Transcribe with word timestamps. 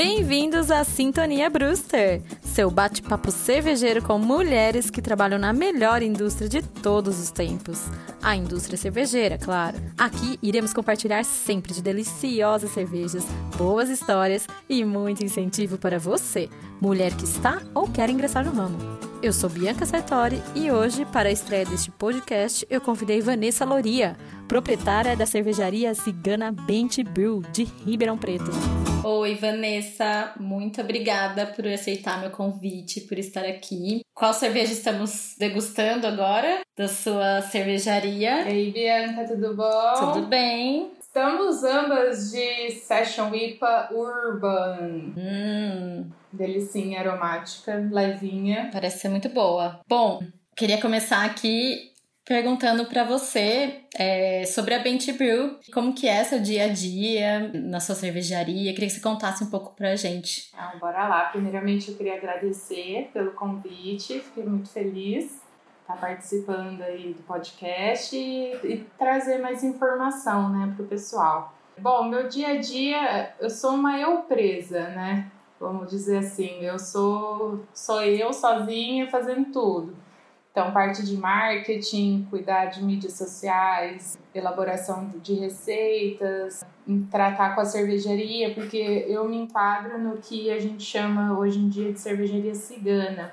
Bem-vindos 0.00 0.70
à 0.70 0.84
Sintonia 0.84 1.50
Brewster, 1.50 2.22
seu 2.40 2.70
bate-papo 2.70 3.32
cervejeiro 3.32 4.00
com 4.00 4.16
mulheres 4.16 4.90
que 4.90 5.02
trabalham 5.02 5.40
na 5.40 5.52
melhor 5.52 6.04
indústria 6.04 6.48
de 6.48 6.62
todos 6.62 7.18
os 7.18 7.32
tempos. 7.32 7.82
A 8.22 8.36
indústria 8.36 8.78
cervejeira, 8.78 9.36
claro. 9.36 9.76
Aqui 9.98 10.38
iremos 10.40 10.72
compartilhar 10.72 11.24
sempre 11.24 11.74
de 11.74 11.82
deliciosas 11.82 12.70
cervejas, 12.70 13.26
boas 13.56 13.88
histórias 13.88 14.46
e 14.68 14.84
muito 14.84 15.24
incentivo 15.24 15.76
para 15.76 15.98
você, 15.98 16.48
mulher 16.80 17.12
que 17.16 17.24
está 17.24 17.60
ou 17.74 17.88
quer 17.88 18.08
ingressar 18.08 18.44
no 18.44 18.52
ramo. 18.52 18.78
Eu 19.20 19.32
sou 19.32 19.50
Bianca 19.50 19.84
Sartori 19.84 20.40
e 20.54 20.70
hoje, 20.70 21.04
para 21.06 21.28
a 21.28 21.32
estreia 21.32 21.66
deste 21.66 21.90
podcast, 21.90 22.64
eu 22.70 22.80
convidei 22.80 23.20
Vanessa 23.20 23.64
Loria, 23.64 24.16
proprietária 24.46 25.16
da 25.16 25.26
cervejaria 25.26 25.92
Cigana 25.92 26.52
Bente 26.52 27.02
Brew, 27.02 27.42
de 27.52 27.64
Ribeirão 27.84 28.16
Preto. 28.16 28.52
Oi, 29.04 29.34
Vanessa, 29.36 30.32
muito 30.38 30.80
obrigada 30.80 31.46
por 31.46 31.66
aceitar 31.66 32.20
meu 32.20 32.30
convite, 32.30 33.02
por 33.02 33.18
estar 33.18 33.44
aqui. 33.44 34.00
Qual 34.14 34.32
cerveja 34.32 34.72
estamos 34.72 35.34
degustando 35.38 36.06
agora 36.06 36.60
da 36.76 36.88
sua 36.88 37.40
cervejaria? 37.42 38.48
Ei, 38.50 38.70
Bianca, 38.72 39.24
tudo 39.26 39.54
bom? 39.54 40.12
Tudo 40.12 40.26
bem. 40.26 40.92
Estamos 41.00 41.64
ambas 41.64 42.30
de 42.30 42.70
Session 42.72 43.34
IPA 43.34 43.88
Urban. 43.92 45.14
Hum, 45.16 46.10
Delicinha 46.32 47.00
aromática, 47.00 47.74
levinha. 47.90 48.70
parece 48.72 49.00
ser 49.00 49.08
muito 49.08 49.28
boa. 49.28 49.80
Bom, 49.88 50.20
queria 50.56 50.80
começar 50.80 51.24
aqui 51.24 51.92
perguntando 52.28 52.84
para 52.84 53.04
você 53.04 53.80
é, 53.98 54.44
sobre 54.44 54.74
a 54.74 54.80
Bente 54.80 55.10
Brew. 55.12 55.58
Como 55.72 55.94
que 55.94 56.06
é 56.06 56.22
seu 56.22 56.38
dia 56.38 56.64
a 56.64 56.68
dia 56.68 57.50
na 57.54 57.80
sua 57.80 57.94
cervejaria? 57.94 58.74
Queria 58.74 58.86
que 58.86 58.94
você 58.94 59.00
contasse 59.00 59.42
um 59.42 59.48
pouco 59.48 59.74
pra 59.74 59.96
gente. 59.96 60.52
Então, 60.52 60.78
bora 60.78 61.08
lá. 61.08 61.24
Primeiramente, 61.24 61.90
eu 61.90 61.96
queria 61.96 62.16
agradecer 62.16 63.08
pelo 63.14 63.30
convite. 63.30 64.20
Fiquei 64.20 64.44
muito 64.44 64.68
feliz 64.68 65.40
estar 65.80 65.96
participando 65.96 66.82
aí 66.82 67.14
do 67.14 67.22
podcast 67.22 68.14
e, 68.14 68.52
e 68.62 68.86
trazer 68.98 69.38
mais 69.38 69.64
informação, 69.64 70.50
né, 70.50 70.74
pro 70.76 70.84
pessoal. 70.84 71.54
Bom, 71.78 72.04
meu 72.04 72.28
dia 72.28 72.48
a 72.48 72.56
dia, 72.58 73.34
eu 73.40 73.48
sou 73.48 73.70
uma 73.70 73.98
eu 73.98 74.18
presa, 74.18 74.88
né? 74.88 75.30
Vamos 75.58 75.90
dizer 75.90 76.18
assim, 76.18 76.60
eu 76.60 76.78
sou, 76.78 77.64
sou 77.72 78.02
eu 78.02 78.34
sozinha 78.34 79.10
fazendo 79.10 79.50
tudo. 79.50 79.96
Então, 80.58 80.72
parte 80.72 81.04
de 81.04 81.16
marketing, 81.16 82.26
cuidar 82.28 82.64
de 82.64 82.82
mídias 82.82 83.12
sociais, 83.12 84.18
elaboração 84.34 85.08
de 85.22 85.34
receitas, 85.34 86.64
tratar 87.08 87.54
com 87.54 87.60
a 87.60 87.64
cervejaria, 87.64 88.52
porque 88.52 89.06
eu 89.08 89.28
me 89.28 89.36
enquadro 89.36 89.96
no 90.00 90.16
que 90.16 90.50
a 90.50 90.58
gente 90.58 90.82
chama 90.82 91.38
hoje 91.38 91.60
em 91.60 91.68
dia 91.68 91.92
de 91.92 92.00
cervejaria 92.00 92.56
cigana. 92.56 93.32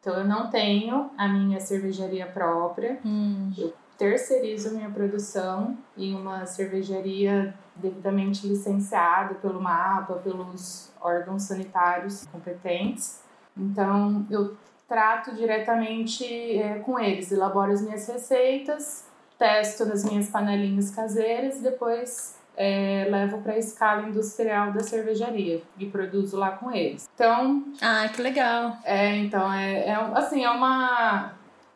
Então, 0.00 0.14
eu 0.14 0.24
não 0.24 0.48
tenho 0.48 1.10
a 1.18 1.28
minha 1.28 1.60
cervejaria 1.60 2.24
própria, 2.24 2.98
Hum, 3.04 3.52
terceirizo 3.98 4.70
a 4.70 4.72
minha 4.72 4.88
produção 4.88 5.76
em 5.94 6.16
uma 6.16 6.46
cervejaria 6.46 7.54
devidamente 7.76 8.48
licenciada 8.48 9.34
pelo 9.34 9.60
MAPA, 9.60 10.14
pelos 10.14 10.90
órgãos 11.02 11.42
sanitários 11.42 12.26
competentes. 12.32 13.20
Então, 13.54 14.26
eu 14.30 14.56
trato 14.92 15.34
diretamente 15.34 16.22
é, 16.58 16.74
com 16.80 16.98
eles, 16.98 17.32
elaboro 17.32 17.72
as 17.72 17.80
minhas 17.80 18.06
receitas, 18.06 19.06
testo 19.38 19.86
nas 19.86 20.04
minhas 20.04 20.28
panelinhas 20.28 20.90
caseiras 20.90 21.56
e 21.60 21.62
depois 21.62 22.36
é, 22.54 23.06
levo 23.10 23.38
para 23.38 23.54
a 23.54 23.58
escala 23.58 24.02
industrial 24.06 24.70
da 24.70 24.80
cervejaria 24.80 25.62
e 25.78 25.86
produzo 25.86 26.36
lá 26.36 26.50
com 26.50 26.70
eles. 26.70 27.08
Então, 27.14 27.64
Ah, 27.80 28.06
que 28.14 28.20
legal. 28.20 28.76
é, 28.84 29.16
então, 29.16 29.50
é, 29.50 29.86
é 29.86 29.94
assim, 30.14 30.44
é 30.44 30.50
uma, 30.50 31.32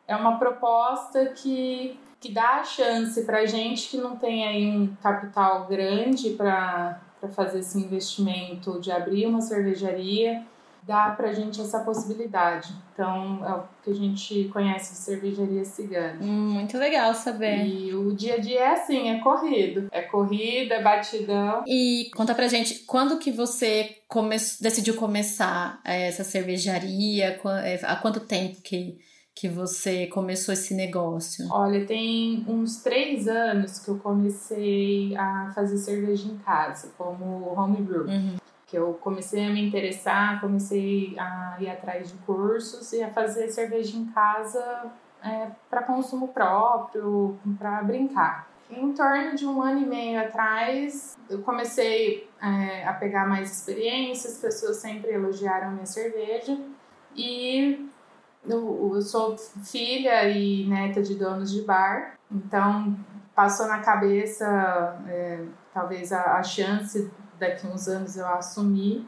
é 0.07 0.15
uma 0.15 0.39
proposta 0.39 1.25
que, 1.25 1.99
que 2.21 2.31
dá 2.31 2.57
a 2.61 2.65
chance 2.65 3.25
pra 3.25 3.47
gente 3.47 3.89
que 3.89 3.97
não 3.97 4.17
tem 4.17 4.47
aí 4.47 4.67
um 4.77 4.95
capital 5.03 5.65
grande 5.65 6.31
para 6.35 7.01
fazer 7.35 7.61
esse 7.61 7.79
investimento 7.79 8.79
de 8.79 8.93
abrir 8.93 9.25
uma 9.25 9.41
cervejaria, 9.41 10.45
dá 10.87 11.11
pra 11.11 11.33
gente 11.33 11.61
essa 11.61 11.81
possibilidade. 11.81 12.73
Então, 12.93 13.45
é 13.45 13.53
o 13.55 13.65
que 13.83 13.91
a 13.91 13.95
gente 13.95 14.45
conhece 14.53 14.93
de 14.93 14.99
cervejaria 14.99 15.65
cigana. 15.65 16.19
Hum, 16.23 16.53
muito 16.53 16.79
legal 16.79 17.13
saber. 17.13 17.67
E 17.67 17.93
o 17.95 18.15
dia 18.15 18.35
a 18.35 18.39
dia 18.39 18.61
é 18.61 18.73
assim, 18.73 19.11
é 19.11 19.19
corrido. 19.19 19.89
É 19.91 20.03
corrida, 20.03 20.77
é 20.77 20.83
batidão. 20.83 21.65
E 21.67 22.09
conta 22.15 22.35
pra 22.35 22.47
gente, 22.49 22.85
quando 22.87 23.19
que 23.19 23.33
você 23.33 23.97
come... 24.09 24.37
decidiu 24.61 24.95
começar 24.95 25.81
eh, 25.85 26.09
essa 26.09 26.23
cervejaria? 26.23 27.39
Eh, 27.65 27.81
Há 27.83 27.97
quanto 27.97 28.21
tempo 28.21 28.63
que, 28.63 28.99
que 29.35 29.49
você 29.49 30.07
começou 30.07 30.55
esse 30.55 30.73
negócio? 30.73 31.47
Olha, 31.51 31.85
tem 31.85 32.45
uns 32.49 32.83
três 32.83 33.27
anos 33.27 33.81
que 33.81 33.89
eu 33.89 33.99
comecei 33.99 35.17
a 35.17 35.51
fazer 35.55 35.79
cerveja 35.79 36.29
em 36.29 36.39
casa, 36.39 36.93
como 36.97 37.53
homebrew. 37.59 38.05
Uhum. 38.07 38.37
Que 38.67 38.77
eu 38.77 38.95
comecei 38.95 39.47
a 39.47 39.49
me 39.49 39.65
interessar, 39.65 40.41
comecei 40.41 41.17
a 41.19 41.57
ir 41.61 41.71
atrás 41.71 42.11
de 42.11 42.19
cursos 42.19 42.93
e 42.93 43.03
a 43.03 43.11
fazer 43.11 43.49
cerveja 43.49 43.97
em 43.97 44.07
casa 44.07 44.93
para 45.71 45.83
consumo 45.83 46.29
próprio, 46.29 47.39
para 47.59 47.83
brincar. 47.83 48.49
Em 48.71 48.93
torno 48.93 49.37
de 49.37 49.47
um 49.47 49.63
ano 49.63 49.83
e 49.83 49.87
meio 49.87 50.21
atrás, 50.21 51.17
eu 51.31 51.41
comecei 51.43 52.29
é, 52.43 52.87
a 52.87 52.93
pegar 52.93 53.27
mais 53.27 53.53
experiência, 53.53 54.29
as 54.29 54.39
pessoas 54.39 54.79
sempre 54.79 55.13
elogiaram 55.13 55.71
minha 55.71 55.87
cerveja 55.87 56.59
e 57.15 57.89
eu, 58.45 58.93
eu 58.95 59.03
sou 59.03 59.37
filha 59.39 60.29
e 60.29 60.67
neta 60.67 61.01
de 61.01 61.15
donos 61.15 61.53
de 61.53 61.63
bar, 61.63 62.19
então 62.31 62.97
passou 63.37 63.69
na 63.69 63.79
cabeça 63.79 65.01
é, 65.09 65.45
talvez 65.73 66.13
a, 66.13 66.37
a 66.37 66.43
chance 66.43 67.09
daqui 67.39 67.67
uns 67.67 67.89
anos 67.89 68.17
eu 68.17 68.27
assumir 68.27 69.07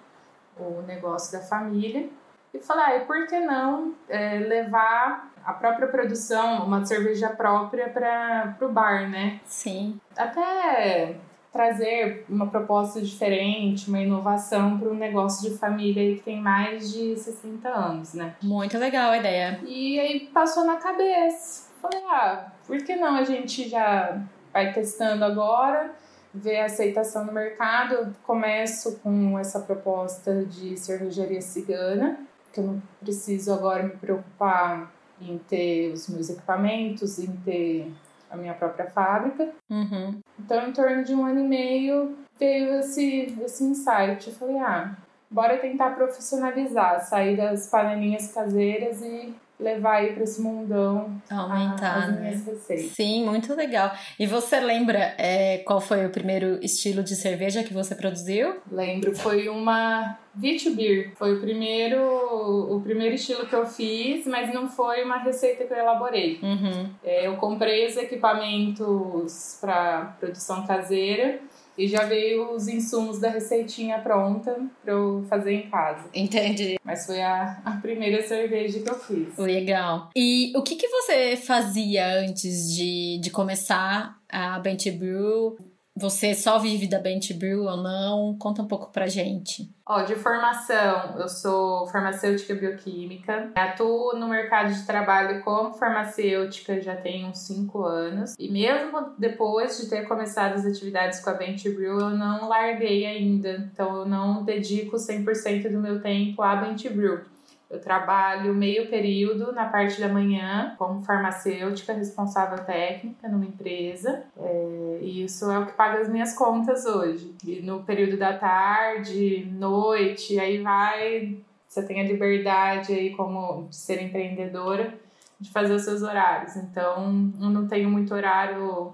o 0.56 0.82
negócio 0.82 1.38
da 1.38 1.44
família 1.44 2.08
e 2.52 2.58
falei, 2.58 2.84
ah, 2.84 2.96
e 2.96 3.00
por 3.04 3.26
que 3.26 3.38
não 3.40 3.94
é, 4.08 4.38
levar 4.38 5.30
a 5.44 5.52
própria 5.52 5.88
produção, 5.88 6.64
uma 6.64 6.84
cerveja 6.84 7.30
própria 7.30 7.88
para 7.88 8.56
o 8.60 8.68
bar, 8.68 9.08
né? 9.08 9.40
Sim. 9.44 10.00
Até 10.16 11.16
trazer 11.52 12.24
uma 12.28 12.46
proposta 12.46 13.00
diferente, 13.00 13.88
uma 13.88 14.00
inovação 14.00 14.78
para 14.78 14.88
um 14.88 14.94
negócio 14.94 15.50
de 15.50 15.56
família 15.56 16.14
que 16.16 16.22
tem 16.22 16.40
mais 16.40 16.92
de 16.92 17.16
60 17.16 17.68
anos, 17.68 18.14
né? 18.14 18.34
Muito 18.42 18.76
legal 18.78 19.10
a 19.10 19.18
ideia. 19.18 19.60
E 19.64 19.98
aí 19.98 20.20
passou 20.32 20.64
na 20.64 20.76
cabeça. 20.76 21.68
Falei, 21.80 22.02
ah, 22.10 22.52
por 22.66 22.76
que 22.78 22.96
não 22.96 23.16
a 23.16 23.24
gente 23.24 23.68
já 23.68 24.20
vai 24.52 24.72
testando 24.72 25.24
agora, 25.24 25.94
ver 26.32 26.60
a 26.60 26.66
aceitação 26.66 27.24
no 27.24 27.32
mercado? 27.32 27.94
Eu 27.94 28.06
começo 28.24 28.98
com 28.98 29.38
essa 29.38 29.60
proposta 29.60 30.44
de 30.44 30.76
cervejaria 30.76 31.40
cigana, 31.40 32.20
que 32.52 32.60
eu 32.60 32.64
não 32.64 32.82
preciso 33.00 33.52
agora 33.52 33.82
me 33.82 33.90
preocupar 33.90 34.90
em 35.20 35.38
ter 35.38 35.92
os 35.92 36.08
meus 36.08 36.30
equipamentos, 36.30 37.18
em 37.18 37.32
ter 37.44 37.92
a 38.30 38.36
minha 38.36 38.54
própria 38.54 38.86
fábrica. 38.90 39.48
Uhum. 39.70 40.20
Então, 40.38 40.68
em 40.68 40.72
torno 40.72 41.02
de 41.04 41.14
um 41.14 41.24
ano 41.24 41.40
e 41.40 41.48
meio, 41.48 42.16
veio 42.38 42.80
esse, 42.80 43.36
esse 43.42 43.64
insight. 43.64 44.28
Eu 44.28 44.34
falei, 44.34 44.58
ah, 44.58 44.96
bora 45.30 45.58
tentar 45.58 45.90
profissionalizar, 45.90 47.00
sair 47.04 47.36
das 47.36 47.68
panelinhas 47.68 48.32
caseiras 48.32 49.02
e 49.02 49.34
levar 49.58 49.96
aí 49.96 50.12
para 50.12 50.22
esse 50.22 50.40
mundão 50.40 51.20
a- 51.28 51.36
Aumentar, 51.40 51.96
as 52.04 52.10
né? 52.14 52.20
minhas 52.20 52.46
receitas. 52.46 52.92
Sim, 52.92 53.24
muito 53.24 53.52
legal. 53.54 53.90
E 54.18 54.26
você 54.26 54.60
lembra 54.60 55.14
é, 55.18 55.58
qual 55.58 55.80
foi 55.80 56.06
o 56.06 56.10
primeiro 56.10 56.58
estilo 56.64 57.02
de 57.02 57.16
cerveja 57.16 57.64
que 57.64 57.74
você 57.74 57.94
produziu? 57.94 58.56
Lembro, 58.70 59.14
foi 59.16 59.48
uma 59.48 60.16
Beer. 60.34 61.12
Foi 61.16 61.34
o 61.36 61.40
primeiro, 61.40 62.00
o 62.00 62.80
primeiro 62.80 63.16
estilo 63.16 63.46
que 63.46 63.54
eu 63.54 63.66
fiz, 63.66 64.24
mas 64.26 64.54
não 64.54 64.68
foi 64.68 65.02
uma 65.02 65.18
receita 65.18 65.64
que 65.64 65.72
eu 65.72 65.78
elaborei. 65.78 66.38
Uhum. 66.40 66.90
É, 67.02 67.26
eu 67.26 67.36
comprei 67.36 67.86
os 67.86 67.96
equipamentos 67.96 69.58
para 69.60 70.14
produção 70.20 70.64
caseira 70.66 71.40
e 71.78 71.86
já 71.86 72.04
veio 72.04 72.52
os 72.52 72.66
insumos 72.66 73.20
da 73.20 73.30
receitinha 73.30 74.00
pronta 74.00 74.58
para 74.82 74.92
eu 74.92 75.24
fazer 75.28 75.52
em 75.52 75.70
casa. 75.70 76.08
Entendi. 76.12 76.76
Mas 76.82 77.06
foi 77.06 77.22
a, 77.22 77.60
a 77.64 77.72
primeira 77.76 78.26
cerveja 78.26 78.80
que 78.80 78.90
eu 78.90 78.98
fiz. 78.98 79.38
Legal. 79.38 80.10
E 80.16 80.52
o 80.56 80.62
que, 80.62 80.74
que 80.74 80.88
você 80.88 81.36
fazia 81.36 82.20
antes 82.20 82.74
de, 82.74 83.18
de 83.18 83.30
começar 83.30 84.18
a 84.28 84.58
Bente 84.58 84.90
Brew? 84.90 85.56
Você 85.98 86.32
só 86.32 86.60
vive 86.60 86.86
da 86.86 87.00
Bent 87.00 87.32
Brew 87.32 87.64
ou 87.64 87.76
não? 87.76 88.36
Conta 88.38 88.62
um 88.62 88.68
pouco 88.68 88.92
pra 88.92 89.08
gente. 89.08 89.68
Ó, 89.84 90.02
de 90.02 90.14
formação, 90.14 91.16
eu 91.18 91.28
sou 91.28 91.88
farmacêutica 91.88 92.54
bioquímica. 92.54 93.50
Atuo 93.56 94.12
no 94.14 94.28
mercado 94.28 94.72
de 94.72 94.86
trabalho 94.86 95.42
como 95.42 95.72
farmacêutica 95.72 96.80
já 96.80 96.94
tem 96.94 97.26
uns 97.26 97.38
5 97.38 97.82
anos. 97.82 98.34
E 98.38 98.48
mesmo 98.48 99.12
depois 99.18 99.76
de 99.78 99.88
ter 99.88 100.06
começado 100.06 100.54
as 100.54 100.64
atividades 100.64 101.18
com 101.18 101.30
a 101.30 101.34
Bent 101.34 101.64
Brew, 101.64 101.98
eu 101.98 102.10
não 102.10 102.48
larguei 102.48 103.04
ainda. 103.04 103.68
Então 103.72 103.96
eu 103.96 104.06
não 104.06 104.44
dedico 104.44 104.96
100% 104.96 105.68
do 105.72 105.80
meu 105.80 106.00
tempo 106.00 106.42
à 106.42 106.54
Bent 106.54 106.86
Brew. 106.90 107.22
Eu 107.70 107.80
trabalho 107.80 108.54
meio 108.54 108.88
período 108.88 109.52
na 109.52 109.66
parte 109.66 110.00
da 110.00 110.08
manhã 110.08 110.74
como 110.78 111.02
farmacêutica 111.02 111.92
responsável 111.92 112.64
técnica 112.64 113.28
numa 113.28 113.44
empresa. 113.44 114.22
É, 114.38 114.98
e 115.02 115.24
isso 115.24 115.50
é 115.50 115.58
o 115.58 115.66
que 115.66 115.72
paga 115.72 116.00
as 116.00 116.08
minhas 116.08 116.34
contas 116.34 116.86
hoje. 116.86 117.34
E 117.44 117.60
no 117.60 117.82
período 117.82 118.16
da 118.16 118.32
tarde, 118.32 119.46
noite, 119.52 120.40
aí 120.40 120.62
vai. 120.62 121.36
Você 121.66 121.82
tem 121.82 122.00
a 122.00 122.04
liberdade 122.04 122.94
aí 122.94 123.14
como 123.14 123.68
de 123.68 123.76
ser 123.76 124.02
empreendedora 124.02 124.94
de 125.38 125.50
fazer 125.50 125.74
os 125.74 125.82
seus 125.82 126.02
horários. 126.02 126.56
Então, 126.56 127.32
eu 127.40 127.50
não 127.50 127.68
tenho 127.68 127.88
muito 127.90 128.14
horário 128.14 128.92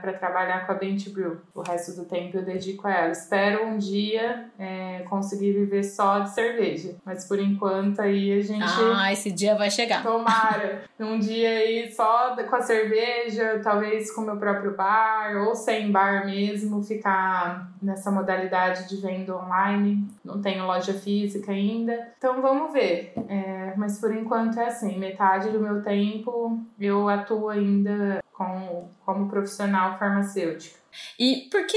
para 0.00 0.12
trabalhar 0.12 0.66
com 0.66 0.72
a 0.72 0.74
Bent 0.74 1.08
Brew. 1.10 1.38
O 1.54 1.62
resto 1.62 1.92
do 1.96 2.04
tempo 2.04 2.36
eu 2.36 2.44
dedico 2.44 2.86
a 2.86 2.92
ela. 2.92 3.12
Espero 3.12 3.64
um 3.66 3.78
dia 3.78 4.50
é, 4.58 5.04
conseguir 5.08 5.52
viver 5.52 5.84
só 5.84 6.20
de 6.20 6.30
cerveja, 6.30 6.96
mas 7.04 7.26
por 7.26 7.38
enquanto 7.38 8.00
aí 8.00 8.38
a 8.38 8.42
gente. 8.42 8.64
Ah, 8.64 9.12
esse 9.12 9.30
dia 9.30 9.54
vai 9.54 9.70
chegar. 9.70 10.02
Tomara. 10.02 10.82
um 10.98 11.18
dia 11.18 11.48
aí 11.48 11.92
só 11.92 12.34
com 12.44 12.56
a 12.56 12.62
cerveja, 12.62 13.60
talvez 13.62 14.12
com 14.12 14.22
o 14.22 14.24
meu 14.24 14.36
próprio 14.36 14.74
bar, 14.74 15.36
ou 15.46 15.54
sem 15.54 15.90
bar 15.90 16.26
mesmo, 16.26 16.82
ficar 16.82 17.70
nessa 17.80 18.10
modalidade 18.10 18.88
de 18.88 18.96
venda 19.00 19.36
online. 19.36 20.06
Não 20.24 20.40
tenho 20.40 20.66
loja 20.66 20.94
física 20.94 21.52
ainda. 21.52 22.12
Então 22.18 22.40
vamos 22.40 22.72
ver. 22.72 23.12
É, 23.28 23.74
mas 23.76 24.00
por 24.00 24.14
enquanto 24.14 24.58
é 24.58 24.66
assim: 24.66 24.98
metade 24.98 25.50
do 25.50 25.60
meu 25.60 25.82
tempo 25.82 26.60
eu 26.78 27.08
atuo 27.08 27.48
ainda 27.48 28.22
com, 28.36 28.88
como 29.04 29.28
profissional 29.28 29.98
farmacêutico. 29.98 30.76
E 31.18 31.48
por 31.50 31.66
que 31.66 31.76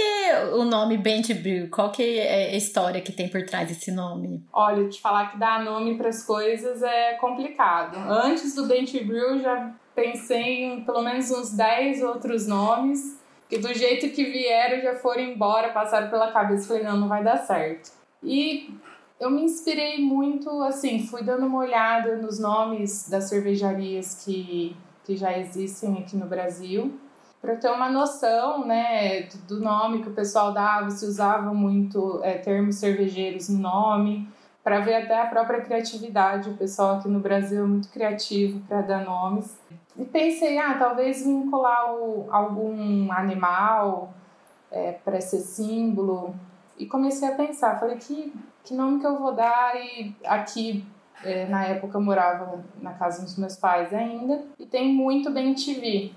o 0.54 0.64
nome 0.64 0.98
Bent 0.98 1.34
Brew? 1.34 1.70
Qual 1.70 1.92
que 1.92 2.20
é 2.20 2.52
a 2.52 2.56
história 2.56 3.02
que 3.02 3.12
tem 3.12 3.28
por 3.28 3.44
trás 3.46 3.68
desse 3.68 3.92
nome? 3.92 4.46
Olha, 4.52 4.88
te 4.88 5.02
falar 5.02 5.32
que 5.32 5.38
dar 5.38 5.64
nome 5.64 5.98
para 5.98 6.10
as 6.10 6.24
coisas 6.24 6.82
é 6.82 7.16
complicado. 7.16 7.98
Antes 8.10 8.56
do 8.56 8.66
Bent 8.66 8.94
Brew 9.04 9.42
já 9.42 9.74
pensei 9.96 10.64
em 10.64 10.84
pelo 10.84 11.02
menos 11.02 11.30
uns 11.32 11.52
10 11.52 12.02
outros 12.04 12.48
nomes, 12.48 13.20
que 13.50 13.58
do 13.58 13.74
jeito 13.74 14.14
que 14.14 14.24
vieram 14.24 14.82
já 14.82 14.96
foram 14.96 15.22
embora, 15.22 15.70
passaram 15.70 16.10
pela 16.10 16.32
cabeça, 16.32 16.68
falei, 16.68 16.84
não, 16.84 16.98
não 16.98 17.08
vai 17.08 17.24
dar 17.24 17.38
certo. 17.38 17.92
E 18.24 18.74
eu 19.20 19.30
me 19.30 19.44
inspirei 19.44 20.00
muito, 20.00 20.50
assim, 20.64 21.06
fui 21.06 21.24
dando 21.24 21.46
uma 21.46 21.60
olhada 21.60 22.18
nos 22.18 22.40
nomes 22.40 23.10
das 23.10 23.26
cervejarias 23.26 24.24
que 24.24 24.76
que 25.10 25.18
já 25.18 25.36
existem 25.36 25.98
aqui 25.98 26.16
no 26.16 26.28
Brasil, 26.28 26.94
para 27.42 27.56
ter 27.56 27.72
uma 27.72 27.90
noção 27.90 28.64
né, 28.64 29.24
do 29.48 29.60
nome 29.60 30.04
que 30.04 30.10
o 30.10 30.14
pessoal 30.14 30.54
dava, 30.54 30.92
se 30.92 31.04
usava 31.04 31.52
muito 31.52 32.20
é, 32.22 32.38
termos 32.38 32.76
cervejeiros 32.76 33.50
no 33.50 33.58
nome, 33.58 34.30
para 34.64 34.82
ver 34.82 34.94
até 34.94 35.20
a 35.20 35.26
própria 35.26 35.62
criatividade. 35.62 36.52
O 36.52 36.58
pessoal 36.58 36.98
aqui 36.98 37.08
no 37.08 37.20
Brasil 37.20 37.64
é 37.64 37.66
muito 37.66 37.90
criativo 37.90 38.60
para 38.68 38.82
dar 38.82 39.04
nomes. 39.04 39.58
E 39.98 40.06
pensei, 40.06 40.60
ah, 40.60 40.76
talvez 40.78 41.26
vincular 41.26 41.96
o, 41.96 42.28
algum 42.30 43.12
animal 43.12 44.14
é, 44.70 44.92
para 44.92 45.20
ser 45.20 45.40
símbolo. 45.40 46.36
E 46.78 46.86
comecei 46.86 47.28
a 47.28 47.34
pensar, 47.34 47.80
falei, 47.80 47.98
que, 47.98 48.32
que 48.64 48.76
nome 48.76 49.00
que 49.00 49.08
eu 49.08 49.18
vou 49.18 49.34
dar? 49.34 49.76
E 49.76 50.16
aqui 50.24 50.86
é, 51.24 51.46
na 51.48 51.66
época 51.66 51.98
eu 51.98 52.02
morava 52.02 52.64
na 52.82 52.94
casa 52.94 53.24
dos 53.24 53.38
meus 53.38 53.56
pais 53.56 53.94
ainda. 53.94 54.44
E 54.58 54.66
tem 54.66 54.94
muito 54.94 55.30
bem 55.32 55.54
TV. 55.54 56.12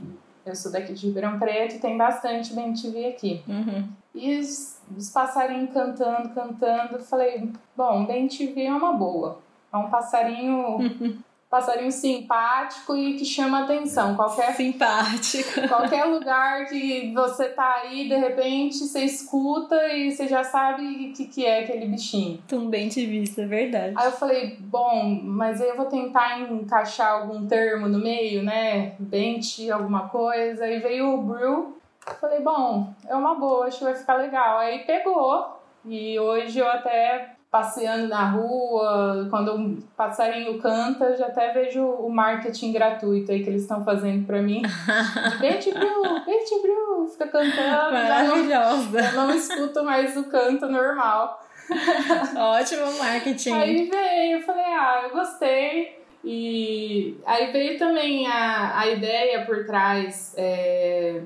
Eu 0.44 0.54
sou 0.54 0.72
daqui 0.72 0.92
de 0.92 1.06
Ribeirão 1.06 1.38
Preto 1.38 1.76
e 1.76 1.78
tem 1.78 1.96
bastante 1.96 2.52
bem 2.54 2.72
TV 2.72 3.06
aqui. 3.06 3.42
Uhum. 3.46 3.88
E 4.14 4.38
os, 4.38 4.80
os 4.96 5.10
passarinhos 5.10 5.72
cantando, 5.72 6.30
cantando. 6.30 6.98
Falei, 7.00 7.50
bom, 7.76 8.04
bem 8.06 8.28
TV 8.28 8.64
é 8.64 8.72
uma 8.72 8.92
boa. 8.92 9.38
É 9.72 9.76
um 9.76 9.88
passarinho 9.88 10.78
passarinho 11.52 11.92
simpático 11.92 12.96
e 12.96 13.12
que 13.12 13.26
chama 13.26 13.64
atenção. 13.64 14.16
Qualquer, 14.16 14.54
simpático. 14.54 15.60
Qualquer 15.68 16.04
lugar 16.04 16.64
que 16.64 17.12
você 17.12 17.50
tá 17.50 17.82
aí, 17.82 18.08
de 18.08 18.16
repente, 18.16 18.78
você 18.78 19.00
escuta 19.00 19.76
e 19.88 20.10
você 20.10 20.26
já 20.26 20.42
sabe 20.42 20.82
o 20.82 21.12
que, 21.12 21.26
que 21.26 21.44
é 21.44 21.60
aquele 21.60 21.84
bichinho. 21.84 22.42
Também 22.48 22.88
te 22.88 23.04
vista, 23.04 23.42
é 23.42 23.44
verdade. 23.46 23.94
Aí 23.98 24.06
eu 24.06 24.12
falei, 24.12 24.56
bom, 24.60 25.20
mas 25.22 25.60
aí 25.60 25.68
eu 25.68 25.76
vou 25.76 25.84
tentar 25.84 26.40
encaixar 26.40 27.20
algum 27.20 27.46
termo 27.46 27.86
no 27.86 27.98
meio, 27.98 28.42
né? 28.42 28.94
Bente, 28.98 29.70
alguma 29.70 30.08
coisa. 30.08 30.64
Aí 30.64 30.78
veio 30.78 31.12
o 31.12 31.22
brew. 31.22 31.76
Falei, 32.18 32.40
bom, 32.40 32.94
é 33.06 33.14
uma 33.14 33.34
boa, 33.34 33.66
acho 33.66 33.76
que 33.76 33.84
vai 33.84 33.94
ficar 33.94 34.14
legal. 34.14 34.56
Aí 34.56 34.86
pegou. 34.86 35.60
E 35.84 36.18
hoje 36.18 36.60
eu 36.60 36.66
até 36.66 37.36
passeando 37.52 38.08
na 38.08 38.30
rua, 38.30 39.26
quando 39.28 39.54
um 39.54 39.78
passarinho 39.94 40.58
canta, 40.58 41.14
já 41.18 41.26
até 41.26 41.52
vejo 41.52 41.84
o 41.84 42.08
marketing 42.08 42.72
gratuito 42.72 43.30
aí 43.30 43.44
que 43.44 43.50
eles 43.50 43.60
estão 43.60 43.84
fazendo 43.84 44.26
para 44.26 44.40
mim. 44.40 44.62
Betty 45.38 45.70
Brew, 45.70 46.24
Betty 46.24 46.62
Brew, 46.62 47.06
fica 47.08 47.28
cantando. 47.28 47.92
Maravilhosa. 47.92 49.02
Já 49.02 49.12
não, 49.12 49.26
não 49.26 49.34
escuto 49.34 49.84
mais 49.84 50.16
o 50.16 50.24
canto 50.24 50.66
normal. 50.66 51.46
Ótimo 52.34 52.90
marketing. 52.98 53.52
Aí 53.52 53.84
veio, 53.84 54.38
eu 54.38 54.42
falei, 54.46 54.64
ah, 54.64 55.02
eu 55.04 55.10
gostei. 55.10 56.02
E 56.24 57.18
aí 57.26 57.52
veio 57.52 57.78
também 57.78 58.26
a, 58.28 58.78
a 58.78 58.86
ideia 58.86 59.44
por 59.44 59.66
trás 59.66 60.32
é, 60.38 61.20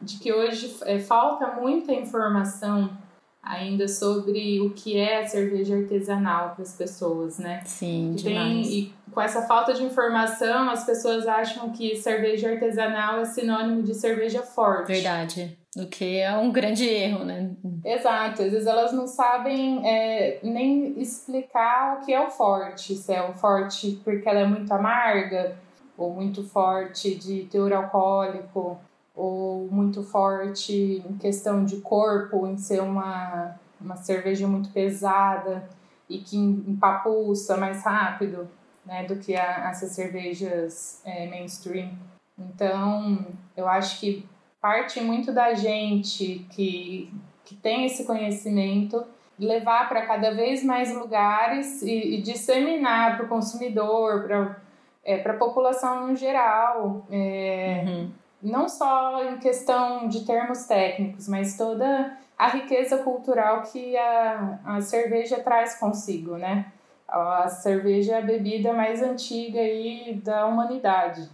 de 0.00 0.16
que 0.20 0.32
hoje 0.32 0.76
é, 0.84 1.00
falta 1.00 1.48
muita 1.60 1.92
informação 1.92 3.01
ainda 3.42 3.88
sobre 3.88 4.60
o 4.60 4.70
que 4.70 4.96
é 4.96 5.22
a 5.22 5.26
cerveja 5.26 5.76
artesanal 5.76 6.54
para 6.54 6.62
as 6.62 6.76
pessoas, 6.76 7.38
né? 7.38 7.60
Sim, 7.64 8.14
demais. 8.14 8.68
Tem, 8.68 8.78
e 8.78 8.94
com 9.10 9.20
essa 9.20 9.42
falta 9.42 9.74
de 9.74 9.82
informação, 9.82 10.70
as 10.70 10.84
pessoas 10.84 11.26
acham 11.26 11.70
que 11.70 11.96
cerveja 11.96 12.50
artesanal 12.50 13.20
é 13.20 13.24
sinônimo 13.24 13.82
de 13.82 13.94
cerveja 13.94 14.42
forte. 14.42 14.92
Verdade. 14.92 15.58
O 15.76 15.86
que 15.86 16.18
é 16.18 16.36
um 16.36 16.52
grande 16.52 16.86
erro, 16.86 17.24
né? 17.24 17.50
Exato. 17.84 18.42
Às 18.42 18.52
vezes 18.52 18.66
elas 18.66 18.92
não 18.92 19.06
sabem 19.06 19.80
é, 19.88 20.38
nem 20.42 21.00
explicar 21.00 21.96
o 21.96 22.04
que 22.04 22.12
é 22.12 22.20
o 22.20 22.30
forte. 22.30 22.94
Se 22.94 23.12
é 23.12 23.22
o 23.22 23.32
forte 23.32 23.98
porque 24.04 24.28
ela 24.28 24.40
é 24.40 24.46
muito 24.46 24.70
amarga, 24.72 25.56
ou 25.96 26.12
muito 26.12 26.42
forte 26.42 27.14
de 27.14 27.44
teor 27.44 27.72
alcoólico, 27.72 28.78
ou 29.14 29.68
muito 29.70 30.02
forte 30.02 31.02
em 31.06 31.16
questão 31.18 31.64
de 31.64 31.76
corpo, 31.80 32.46
em 32.46 32.56
ser 32.56 32.80
uma, 32.80 33.56
uma 33.80 33.96
cerveja 33.96 34.46
muito 34.48 34.70
pesada 34.70 35.68
e 36.08 36.18
que 36.18 36.36
empapuça 36.36 37.56
mais 37.56 37.84
rápido 37.84 38.48
né, 38.84 39.04
do 39.04 39.16
que 39.16 39.36
a, 39.36 39.68
essas 39.70 39.92
cervejas 39.92 41.00
é, 41.04 41.28
mainstream. 41.28 41.90
Então, 42.38 43.26
eu 43.56 43.68
acho 43.68 44.00
que 44.00 44.26
parte 44.60 45.00
muito 45.00 45.32
da 45.32 45.54
gente 45.54 46.46
que, 46.50 47.12
que 47.44 47.54
tem 47.56 47.84
esse 47.84 48.04
conhecimento 48.04 49.04
levar 49.38 49.88
para 49.88 50.06
cada 50.06 50.32
vez 50.34 50.64
mais 50.64 50.94
lugares 50.94 51.82
e, 51.82 52.16
e 52.16 52.22
disseminar 52.22 53.16
para 53.16 53.26
o 53.26 53.28
consumidor, 53.28 54.24
para 54.24 54.60
é, 55.04 55.20
a 55.20 55.34
população 55.34 56.08
no 56.08 56.16
geral. 56.16 57.06
É, 57.10 57.84
uhum 57.86 58.21
não 58.42 58.68
só 58.68 59.24
em 59.24 59.38
questão 59.38 60.08
de 60.08 60.24
termos 60.24 60.64
técnicos, 60.64 61.28
mas 61.28 61.56
toda 61.56 62.16
a 62.36 62.48
riqueza 62.48 62.98
cultural 62.98 63.62
que 63.62 63.96
a, 63.96 64.58
a 64.64 64.80
cerveja 64.80 65.40
traz 65.40 65.78
consigo, 65.78 66.36
né? 66.36 66.72
A 67.06 67.48
cerveja 67.48 68.14
é 68.14 68.18
a 68.18 68.22
bebida 68.22 68.72
mais 68.72 69.02
antiga 69.02 69.60
aí 69.60 70.20
da 70.24 70.46
humanidade. 70.46 71.28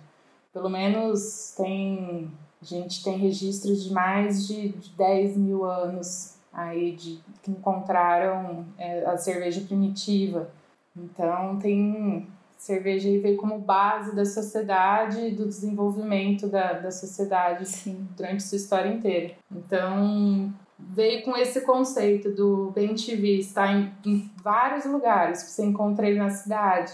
Pelo 0.53 0.69
menos 0.69 1.55
tem 1.57 2.31
a 2.61 2.65
gente 2.65 3.05
tem 3.05 3.17
registros 3.17 3.85
de 3.85 3.93
mais 3.93 4.47
de, 4.47 4.71
de 4.71 4.91
10 4.91 5.37
mil 5.37 5.65
anos 5.65 6.37
aí 6.53 6.93
de 6.93 7.21
que 7.43 7.53
encontraram 7.53 8.67
é, 8.77 9.05
a 9.07 9.17
cerveja 9.17 9.61
primitiva. 9.61 10.51
Então 10.97 11.59
tem 11.59 12.27
cerveja 12.59 13.09
veio 13.21 13.37
como 13.37 13.59
base 13.59 14.15
da 14.15 14.25
sociedade, 14.25 15.31
do 15.31 15.47
desenvolvimento 15.47 16.49
da, 16.49 16.75
da 16.75 16.91
sociedade 16.91 17.67
Sim. 17.67 18.07
durante 18.17 18.43
sua 18.43 18.57
história 18.57 18.89
inteira. 18.89 19.35
Então, 19.51 20.53
veio 20.79 21.23
com 21.23 21.37
esse 21.37 21.61
conceito 21.63 22.31
do 22.31 22.73
bem 22.75 22.95
TV, 22.95 23.39
está 23.39 23.73
em, 23.73 23.93
em 24.05 24.31
vários 24.43 24.85
lugares, 24.85 25.43
você 25.43 25.65
encontra 25.65 26.07
ele 26.07 26.19
na 26.19 26.31
cidade. 26.31 26.93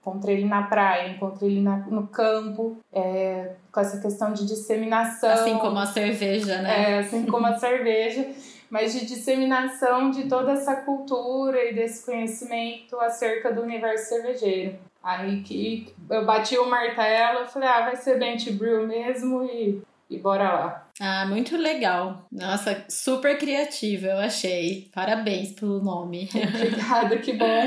Encontrei 0.00 0.36
ele 0.36 0.44
na 0.44 0.62
praia, 0.62 1.08
encontrei 1.08 1.50
ele 1.50 1.60
na, 1.60 1.78
no 1.78 2.06
campo, 2.06 2.76
é, 2.92 3.54
com 3.72 3.80
essa 3.80 4.00
questão 4.00 4.32
de 4.32 4.46
disseminação. 4.46 5.30
Assim 5.30 5.58
como 5.58 5.76
a 5.80 5.86
cerveja, 5.86 6.62
né? 6.62 6.92
É, 6.92 6.98
assim 7.00 7.26
como 7.26 7.44
a 7.44 7.54
cerveja, 7.58 8.24
mas 8.70 8.92
de 8.92 9.04
disseminação 9.04 10.12
de 10.12 10.28
toda 10.28 10.52
essa 10.52 10.76
cultura 10.76 11.64
e 11.64 11.74
desse 11.74 12.06
conhecimento 12.06 13.00
acerca 13.00 13.52
do 13.52 13.62
universo 13.62 14.10
cervejeiro. 14.10 14.78
Aí 15.06 15.40
que 15.40 15.94
eu 16.10 16.26
bati 16.26 16.58
o 16.58 16.68
martelo, 16.68 17.38
eu 17.38 17.46
falei, 17.46 17.68
ah, 17.68 17.84
vai 17.84 17.94
ser 17.94 18.18
Bent 18.18 18.50
Brew 18.50 18.88
mesmo 18.88 19.44
e, 19.44 19.80
e 20.10 20.18
bora 20.18 20.52
lá. 20.52 20.90
Ah, 21.00 21.24
muito 21.26 21.56
legal. 21.56 22.26
Nossa, 22.32 22.84
super 22.88 23.38
criativa, 23.38 24.08
eu 24.08 24.18
achei. 24.18 24.90
Parabéns 24.92 25.52
pelo 25.52 25.80
nome. 25.80 26.28
Obrigada, 26.34 27.18
que 27.18 27.34
bom. 27.34 27.62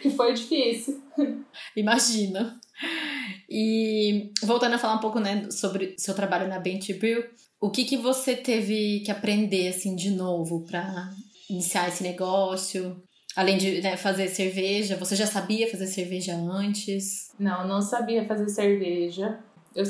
Que 0.00 0.08
foi 0.10 0.34
difícil. 0.34 1.02
Imagina. 1.74 2.60
E 3.50 4.30
voltando 4.44 4.74
a 4.74 4.78
falar 4.78 4.94
um 4.94 5.00
pouco, 5.00 5.18
né, 5.18 5.50
sobre 5.50 5.96
seu 5.98 6.14
trabalho 6.14 6.46
na 6.46 6.60
Bent 6.60 6.96
Brew, 7.00 7.24
o 7.60 7.70
que 7.70 7.84
que 7.84 7.96
você 7.96 8.36
teve 8.36 9.00
que 9.00 9.10
aprender 9.10 9.66
assim 9.66 9.96
de 9.96 10.10
novo 10.10 10.64
para 10.64 11.10
iniciar 11.50 11.88
esse 11.88 12.04
negócio? 12.04 13.02
Além 13.36 13.58
de 13.58 13.82
né, 13.82 13.96
fazer 13.96 14.28
cerveja, 14.28 14.96
você 14.96 15.16
já 15.16 15.26
sabia 15.26 15.70
fazer 15.70 15.86
cerveja 15.86 16.34
antes? 16.34 17.32
Não, 17.38 17.66
não 17.66 17.82
sabia 17.82 18.24
fazer 18.24 18.48
cerveja. 18.48 19.38
Eu 19.74 19.84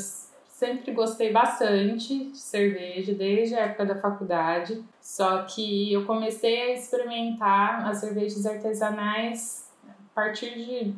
sempre 0.49 0.93
gostei 0.93 1.31
bastante 1.31 2.31
de 2.31 2.39
cerveja, 2.39 3.13
desde 3.13 3.55
a 3.55 3.61
época 3.61 3.85
da 3.85 4.01
faculdade. 4.01 4.83
Só 5.01 5.43
que 5.43 5.93
eu 5.93 6.07
comecei 6.07 6.63
a 6.63 6.75
experimentar 6.75 7.87
as 7.87 7.99
cervejas 7.99 8.47
artesanais 8.47 9.69
a 9.87 10.15
partir 10.15 10.55
de 10.55 10.95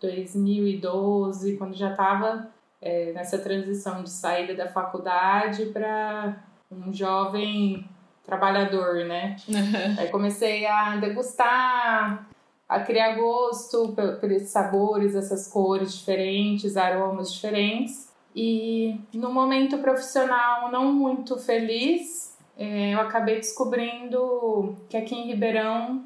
2012, 0.00 1.56
quando 1.56 1.74
já 1.74 1.90
estava 1.90 2.48
é, 2.80 3.12
nessa 3.12 3.38
transição 3.38 4.02
de 4.02 4.10
saída 4.10 4.54
da 4.54 4.68
faculdade 4.68 5.66
para 5.66 6.42
um 6.70 6.92
jovem 6.92 7.86
trabalhador, 8.24 9.04
né? 9.04 9.36
Uhum. 9.48 9.96
Aí 9.98 10.08
comecei 10.08 10.66
a 10.66 10.96
degustar, 10.96 12.26
a 12.68 12.80
criar 12.80 13.14
gosto 13.16 13.94
por 14.20 14.30
esses 14.30 14.50
sabores, 14.50 15.14
essas 15.14 15.48
cores 15.48 15.94
diferentes, 15.94 16.76
aromas 16.76 17.32
diferentes. 17.32 18.12
E 18.34 18.98
no 19.12 19.32
momento 19.32 19.78
profissional 19.78 20.70
não 20.70 20.92
muito 20.92 21.38
feliz, 21.38 22.36
é, 22.56 22.94
eu 22.94 23.00
acabei 23.00 23.36
descobrindo 23.36 24.76
que 24.88 24.96
aqui 24.96 25.14
em 25.14 25.26
Ribeirão 25.26 26.04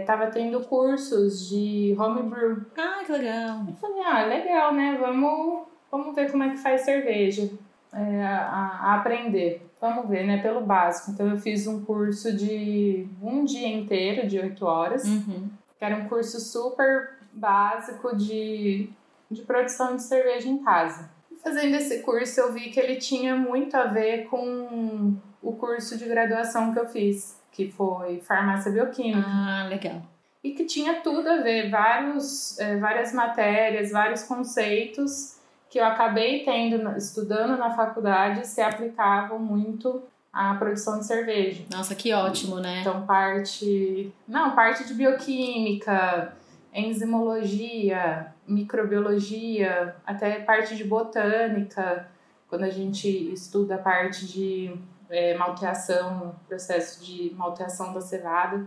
estava 0.00 0.24
é, 0.24 0.30
tendo 0.30 0.60
cursos 0.60 1.48
de 1.48 1.96
homebrew. 1.98 2.64
Ah, 2.76 3.02
que 3.04 3.12
legal! 3.12 3.64
Eu 3.66 3.74
falei, 3.74 4.02
ah, 4.04 4.24
legal, 4.26 4.72
né? 4.72 4.96
Vamos, 5.00 5.66
vamos 5.90 6.14
ver 6.14 6.30
como 6.30 6.44
é 6.44 6.50
que 6.50 6.58
faz 6.58 6.82
cerveja. 6.82 7.50
É, 7.92 8.22
a, 8.22 8.80
a, 8.82 8.94
aprender. 8.96 9.67
Vamos 9.80 10.08
ver, 10.08 10.26
né? 10.26 10.42
Pelo 10.42 10.60
básico. 10.60 11.10
Então 11.10 11.28
eu 11.28 11.38
fiz 11.38 11.66
um 11.66 11.84
curso 11.84 12.32
de 12.36 13.06
um 13.22 13.44
dia 13.44 13.68
inteiro, 13.68 14.26
de 14.26 14.38
oito 14.38 14.64
horas, 14.66 15.04
uhum. 15.04 15.48
que 15.78 15.84
era 15.84 15.96
um 15.96 16.08
curso 16.08 16.40
super 16.40 17.18
básico 17.32 18.16
de, 18.16 18.90
de 19.30 19.42
produção 19.42 19.96
de 19.96 20.02
cerveja 20.02 20.48
em 20.48 20.58
casa 20.58 21.18
fazendo 21.42 21.74
esse 21.76 22.02
curso, 22.02 22.40
eu 22.40 22.52
vi 22.52 22.70
que 22.70 22.78
ele 22.78 22.96
tinha 22.96 23.34
muito 23.34 23.76
a 23.76 23.84
ver 23.84 24.26
com 24.26 25.16
o 25.42 25.52
curso 25.52 25.96
de 25.96 26.04
graduação 26.04 26.72
que 26.72 26.78
eu 26.78 26.86
fiz, 26.86 27.40
que 27.52 27.70
foi 27.70 28.20
farmácia 28.20 28.70
bioquímica. 28.70 29.26
Ah, 29.26 29.66
legal. 29.68 30.02
E 30.42 30.52
que 30.52 30.64
tinha 30.64 31.00
tudo 31.00 31.28
a 31.28 31.38
ver, 31.38 31.70
vários, 31.70 32.58
é, 32.58 32.76
várias 32.76 33.12
matérias, 33.12 33.90
vários 33.90 34.22
conceitos 34.22 35.37
que 35.70 35.78
eu 35.78 35.84
acabei 35.84 36.44
tendo, 36.44 36.96
estudando 36.96 37.56
na 37.58 37.70
faculdade, 37.70 38.46
se 38.46 38.60
aplicavam 38.60 39.38
muito 39.38 40.02
à 40.32 40.54
produção 40.54 40.98
de 40.98 41.06
cerveja. 41.06 41.64
Nossa, 41.70 41.94
que 41.94 42.12
ótimo, 42.12 42.58
né? 42.58 42.80
Então, 42.80 43.04
parte. 43.04 44.12
Não, 44.26 44.54
parte 44.54 44.86
de 44.86 44.94
bioquímica, 44.94 46.32
enzimologia, 46.72 48.32
microbiologia, 48.46 49.96
até 50.06 50.40
parte 50.40 50.76
de 50.76 50.84
botânica, 50.84 52.08
quando 52.48 52.64
a 52.64 52.70
gente 52.70 53.32
estuda 53.32 53.74
a 53.74 53.78
parte 53.78 54.26
de 54.26 54.74
é, 55.10 55.36
malteação, 55.36 56.34
processo 56.46 57.04
de 57.04 57.34
malteação 57.34 57.92
da 57.92 58.00
cevada, 58.00 58.66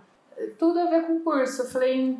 tudo 0.57 0.79
a 0.79 0.85
ver 0.85 1.05
com 1.05 1.17
o 1.17 1.19
curso. 1.21 1.63
Eu 1.63 1.69
falei, 1.69 2.17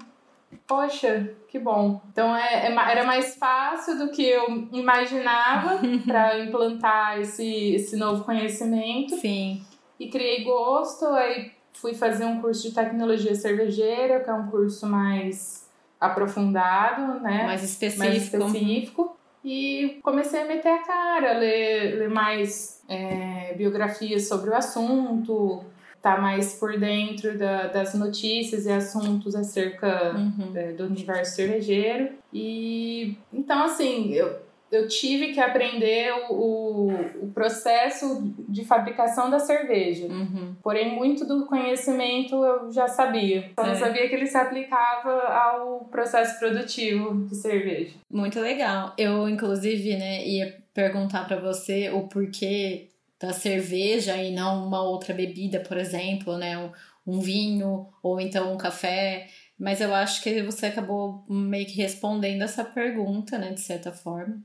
poxa, 0.68 1.30
que 1.48 1.60
bom. 1.60 2.02
Então 2.12 2.36
é, 2.36 2.68
é 2.68 2.92
era 2.92 3.04
mais 3.04 3.36
fácil 3.36 3.98
do 3.98 4.12
que 4.12 4.24
eu 4.24 4.68
imaginava 4.72 5.80
para 6.06 6.40
implantar 6.40 7.20
esse, 7.20 7.76
esse 7.76 7.96
novo 7.98 8.24
conhecimento. 8.24 9.16
Sim. 9.18 9.64
E 10.00 10.10
criei 10.10 10.44
gosto, 10.44 11.06
aí 11.08 11.52
fui 11.74 11.94
fazer 11.94 12.26
um 12.26 12.42
curso 12.42 12.68
de 12.68 12.74
tecnologia 12.74 13.36
cervejeira, 13.36 14.20
que 14.20 14.30
é 14.30 14.34
um 14.34 14.48
curso 14.48 14.88
mais 14.88 15.70
aprofundado, 16.00 17.20
né? 17.22 17.44
Mais 17.46 17.64
específico. 17.64 18.06
Mais 18.08 18.24
específico. 18.24 19.18
E 19.44 20.00
comecei 20.04 20.42
a 20.42 20.46
meter 20.46 20.70
a 20.70 20.84
cara, 20.84 21.34
ler, 21.34 21.98
ler 21.98 22.10
mais 22.10 22.84
é, 22.88 23.54
biografias 23.56 24.28
sobre 24.28 24.52
o 24.52 24.56
assunto, 24.56 25.64
tá 26.02 26.18
mais 26.20 26.54
por 26.54 26.78
dentro 26.80 27.38
da, 27.38 27.68
das 27.68 27.94
notícias 27.94 28.66
e 28.66 28.72
assuntos 28.72 29.36
acerca 29.36 30.16
uhum. 30.16 30.52
é, 30.56 30.72
do 30.72 30.86
universo 30.86 31.36
cervejeiro. 31.36 32.10
E 32.34 33.16
então, 33.32 33.64
assim, 33.64 34.12
eu 34.14 34.40
eu 34.72 34.88
tive 34.88 35.34
que 35.34 35.40
aprender 35.40 36.14
o, 36.30 36.94
o, 37.22 37.32
processo 37.34 38.34
de 38.48 38.64
fabricação 38.64 39.30
da 39.30 39.38
cerveja. 39.38 40.06
Uhum. 40.06 40.56
Porém, 40.64 40.96
muito 40.96 41.26
do 41.26 41.46
conhecimento 41.46 42.36
eu 42.36 42.72
já 42.72 42.88
sabia. 42.88 43.52
Só 43.60 43.66
é. 43.66 43.68
não 43.68 43.76
sabia 43.76 44.08
que 44.08 44.16
ele 44.16 44.28
se 44.28 44.38
aplicava 44.38 45.12
ao 45.12 45.82
processo 45.92 46.40
produtivo 46.40 47.26
de 47.26 47.36
cerveja. 47.36 47.96
Muito 48.10 48.40
legal. 48.40 48.94
Eu, 48.98 49.28
inclusive, 49.28 49.98
né, 49.98 50.26
ia 50.26 50.56
perguntar 50.74 51.28
para 51.28 51.38
você 51.38 51.90
o 51.90 52.08
porquê 52.08 52.88
da 53.22 53.34
cerveja 53.34 54.18
e 54.18 54.34
não 54.34 54.66
uma 54.66 54.82
outra 54.82 55.14
bebida, 55.14 55.60
por 55.60 55.78
exemplo, 55.78 56.38
né? 56.38 56.58
Um, 56.58 56.72
um 57.06 57.20
vinho 57.20 57.88
ou 58.02 58.20
então 58.20 58.54
um 58.54 58.58
café. 58.58 59.28
Mas 59.60 59.80
eu 59.80 59.94
acho 59.94 60.24
que 60.24 60.42
você 60.42 60.68
acabou 60.68 61.24
meio 61.30 61.68
que 61.68 61.76
respondendo 61.80 62.42
essa 62.42 62.64
pergunta, 62.66 63.38
né, 63.38 63.52
de 63.52 63.62
certa 63.62 63.92
forma. 63.92 64.42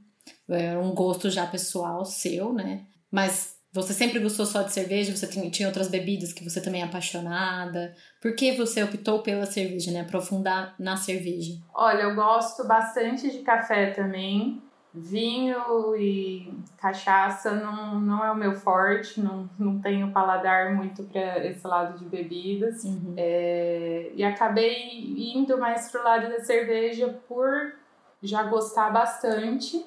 Era 0.48 0.78
um 0.78 0.94
gosto 0.94 1.30
já 1.30 1.46
pessoal 1.46 2.04
seu, 2.04 2.52
né? 2.52 2.84
Mas 3.10 3.56
você 3.72 3.94
sempre 3.94 4.18
gostou 4.18 4.44
só 4.44 4.62
de 4.62 4.72
cerveja? 4.72 5.14
Você 5.14 5.26
tinha 5.50 5.68
outras 5.68 5.88
bebidas 5.88 6.32
que 6.32 6.44
você 6.44 6.60
também 6.60 6.82
é 6.82 6.84
apaixonada? 6.84 7.94
Por 8.20 8.34
que 8.34 8.52
você 8.52 8.82
optou 8.82 9.22
pela 9.22 9.46
cerveja, 9.46 9.90
né? 9.90 10.00
Aprofundar 10.00 10.74
na 10.78 10.96
cerveja? 10.96 11.52
Olha, 11.74 12.02
eu 12.02 12.14
gosto 12.14 12.66
bastante 12.66 13.30
de 13.30 13.38
café 13.38 13.90
também. 13.90 14.62
Vinho 14.94 15.94
e 15.96 16.52
cachaça 16.78 17.52
não, 17.52 18.00
não 18.00 18.24
é 18.24 18.30
o 18.30 18.36
meu 18.36 18.54
forte, 18.54 19.20
não, 19.20 19.48
não 19.58 19.78
tenho 19.78 20.10
paladar 20.10 20.74
muito 20.74 21.02
para 21.02 21.46
esse 21.46 21.66
lado 21.66 21.98
de 21.98 22.04
bebidas. 22.06 22.82
Uhum. 22.84 23.14
É, 23.16 24.10
e 24.14 24.24
acabei 24.24 25.32
indo 25.34 25.58
mais 25.58 25.90
pro 25.90 26.02
lado 26.02 26.28
da 26.28 26.40
cerveja 26.40 27.14
por 27.28 27.74
já 28.22 28.44
gostar 28.44 28.90
bastante 28.90 29.84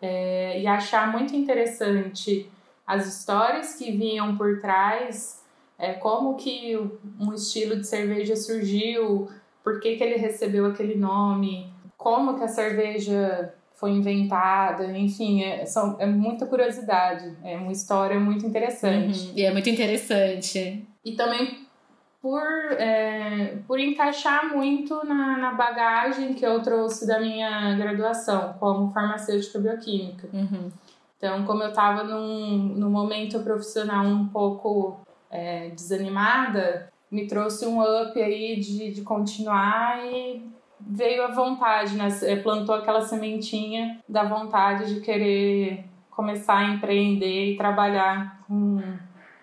é, 0.00 0.60
e 0.60 0.66
achar 0.66 1.12
muito 1.12 1.36
interessante 1.36 2.50
as 2.86 3.06
histórias 3.06 3.74
que 3.74 3.90
vinham 3.90 4.36
por 4.36 4.60
trás, 4.60 5.42
é, 5.78 5.94
como 5.94 6.36
que 6.36 6.76
um 7.20 7.32
estilo 7.34 7.76
de 7.76 7.86
cerveja 7.86 8.36
surgiu, 8.36 9.28
por 9.62 9.80
que, 9.80 9.96
que 9.96 10.04
ele 10.04 10.16
recebeu 10.16 10.66
aquele 10.66 10.94
nome, 10.94 11.72
como 11.98 12.38
que 12.38 12.44
a 12.44 12.48
cerveja 12.48 13.52
foi 13.76 13.90
inventada, 13.90 14.86
enfim, 14.96 15.42
é, 15.42 15.64
são, 15.66 15.96
é 16.00 16.06
muita 16.06 16.46
curiosidade, 16.46 17.36
é 17.44 17.56
uma 17.56 17.70
história 17.70 18.18
muito 18.18 18.44
interessante. 18.44 19.28
Uhum, 19.28 19.32
e 19.36 19.42
é 19.44 19.52
muito 19.52 19.68
interessante. 19.68 20.84
E 21.04 21.12
também 21.12 21.66
por, 22.22 22.42
é, 22.72 23.58
por 23.68 23.78
encaixar 23.78 24.48
muito 24.52 25.04
na, 25.04 25.36
na 25.36 25.52
bagagem 25.52 26.34
que 26.34 26.44
eu 26.44 26.60
trouxe 26.62 27.06
da 27.06 27.20
minha 27.20 27.76
graduação 27.76 28.54
como 28.58 28.92
farmacêutica 28.92 29.58
bioquímica. 29.58 30.28
Uhum. 30.32 30.70
Então, 31.18 31.44
como 31.44 31.62
eu 31.62 31.68
estava 31.68 32.02
num, 32.02 32.56
num 32.56 32.90
momento 32.90 33.40
profissional 33.40 34.04
um 34.04 34.26
pouco 34.28 35.00
é, 35.30 35.68
desanimada, 35.68 36.90
me 37.10 37.26
trouxe 37.26 37.66
um 37.66 37.80
up 37.80 38.20
aí 38.20 38.58
de, 38.58 38.90
de 38.90 39.02
continuar 39.02 40.04
e 40.04 40.55
veio 40.80 41.24
a 41.24 41.34
vontade, 41.34 41.96
né? 41.96 42.08
Plantou 42.42 42.74
aquela 42.74 43.02
sementinha 43.02 44.00
da 44.08 44.24
vontade 44.24 44.94
de 44.94 45.00
querer 45.00 45.84
começar 46.10 46.58
a 46.58 46.74
empreender 46.74 47.52
e 47.52 47.56
trabalhar 47.56 48.42
com, 48.46 48.80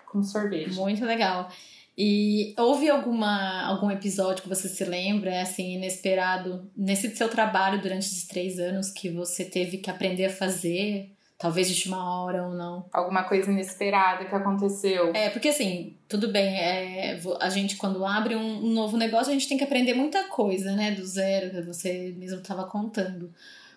com 0.08 0.24
sorvete. 0.24 0.74
Muito 0.74 1.06
legal. 1.06 1.50
E 1.96 2.56
houve 2.58 2.90
alguma, 2.90 3.68
algum 3.68 3.92
episódio 3.92 4.42
que 4.42 4.50
você 4.50 4.68
se 4.68 4.84
lembra, 4.84 5.42
assim, 5.42 5.76
inesperado, 5.76 6.68
nesse 6.76 7.16
seu 7.16 7.30
trabalho 7.30 7.80
durante 7.80 8.08
esses 8.08 8.28
três 8.28 8.58
anos 8.58 8.90
que 8.90 9.10
você 9.10 9.46
teve 9.46 9.78
que 9.78 9.92
aprender 9.92 10.26
a 10.26 10.30
fazer? 10.32 11.12
Talvez 11.44 11.68
de 11.68 11.74
última 11.74 12.24
hora 12.24 12.48
ou 12.48 12.54
não. 12.54 12.86
Alguma 12.94 13.26
coisa 13.26 13.52
inesperada 13.52 14.24
que 14.24 14.34
aconteceu. 14.34 15.12
É, 15.14 15.30
porque 15.30 15.50
assim, 15.50 15.94
tudo 16.08 16.30
bem, 16.30 16.56
é, 16.58 17.20
a 17.42 17.50
gente 17.50 17.76
quando 17.76 18.06
abre 18.06 18.34
um, 18.34 18.66
um 18.66 18.72
novo 18.72 18.96
negócio, 18.96 19.30
a 19.30 19.34
gente 19.34 19.50
tem 19.50 19.58
que 19.58 19.64
aprender 19.66 19.94
muita 19.94 20.24
coisa, 20.30 20.74
né? 20.74 20.92
Do 20.92 21.06
zero, 21.06 21.50
que 21.50 21.62
você 21.64 22.16
mesmo 22.18 22.40
estava 22.40 22.64
contando. 22.64 23.30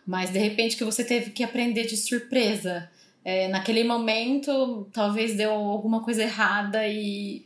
Mas 0.07 0.31
de 0.31 0.39
repente 0.39 0.77
que 0.77 0.85
você 0.85 1.03
teve 1.03 1.33
que 1.33 1.43
aprender 1.43 1.87
de 1.87 1.97
surpresa. 1.97 2.89
É, 3.25 3.49
naquele 3.49 3.83
momento, 3.83 4.89
talvez 4.93 5.35
deu 5.35 5.51
alguma 5.51 6.05
coisa 6.05 6.23
errada 6.23 6.87
e. 6.87 7.45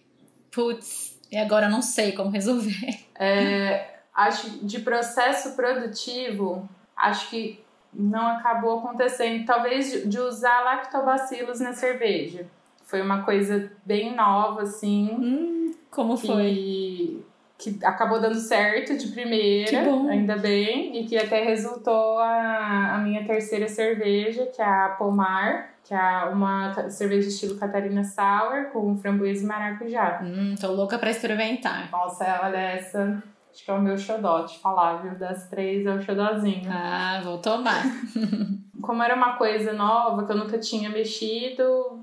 Putz, 0.51 1.19
e 1.33 1.39
agora 1.39 1.67
não 1.67 1.81
sei 1.81 2.13
como 2.13 2.29
resolver. 2.29 3.01
É, 3.19 4.01
acho 4.15 4.67
de 4.67 4.81
processo 4.81 5.57
produtivo, 5.57 6.69
acho 6.95 7.31
que 7.31 7.65
não 7.93 8.27
acabou 8.27 8.79
acontecendo. 8.79 9.45
Talvez 9.45 10.09
de 10.09 10.19
usar 10.19 10.61
lactobacilos 10.61 11.61
na 11.61 11.73
cerveja. 11.73 12.47
Foi 12.85 13.01
uma 13.01 13.23
coisa 13.23 13.71
bem 13.85 14.15
nova, 14.15 14.63
assim. 14.63 15.11
Hum, 15.13 15.75
como 15.91 16.17
foi? 16.17 17.23
Que 17.57 17.79
acabou 17.85 18.21
dando 18.21 18.37
certo 18.37 18.97
de 18.97 19.09
primeira, 19.09 19.81
ainda 20.09 20.37
bem, 20.37 20.99
e 20.99 21.07
que 21.07 21.17
até 21.17 21.45
resultou 21.45 22.19
a, 22.19 22.95
a 22.95 22.99
minha 22.99 23.25
terceira 23.25 23.69
cerveja, 23.69 24.47
que 24.47 24.63
é 24.63 24.65
a 24.65 24.89
Pomar, 24.99 25.75
que 25.85 25.93
é 25.93 26.25
uma 26.33 26.89
cerveja 26.89 27.29
estilo 27.29 27.59
Catarina 27.59 28.03
Sour 28.03 28.71
com 28.73 28.97
framboesa 28.97 29.45
e 29.45 29.47
maracujá. 29.47 30.21
Hum, 30.23 30.55
tô 30.59 30.73
louca 30.73 30.99
pra 30.99 31.11
experimentar. 31.11 31.91
Nossa, 31.93 32.41
olha 32.43 32.59
essa 32.59 33.23
Acho 33.53 33.65
que 33.65 33.71
é 33.71 33.75
o 33.75 33.81
meu 33.81 33.99
xodó, 33.99 34.45
te 34.45 34.59
falar, 34.61 35.03
viu? 35.03 35.19
Das 35.19 35.49
três 35.49 35.85
é 35.85 35.93
o 35.93 36.01
xodózinho. 36.01 36.71
Ah, 36.71 37.21
vou 37.25 37.39
tomar. 37.39 37.83
Como 38.81 39.03
era 39.03 39.15
uma 39.15 39.37
coisa 39.37 39.73
nova 39.73 40.25
que 40.25 40.33
eu 40.33 40.37
nunca 40.37 40.59
tinha 40.59 40.89
mexido, 40.89 42.01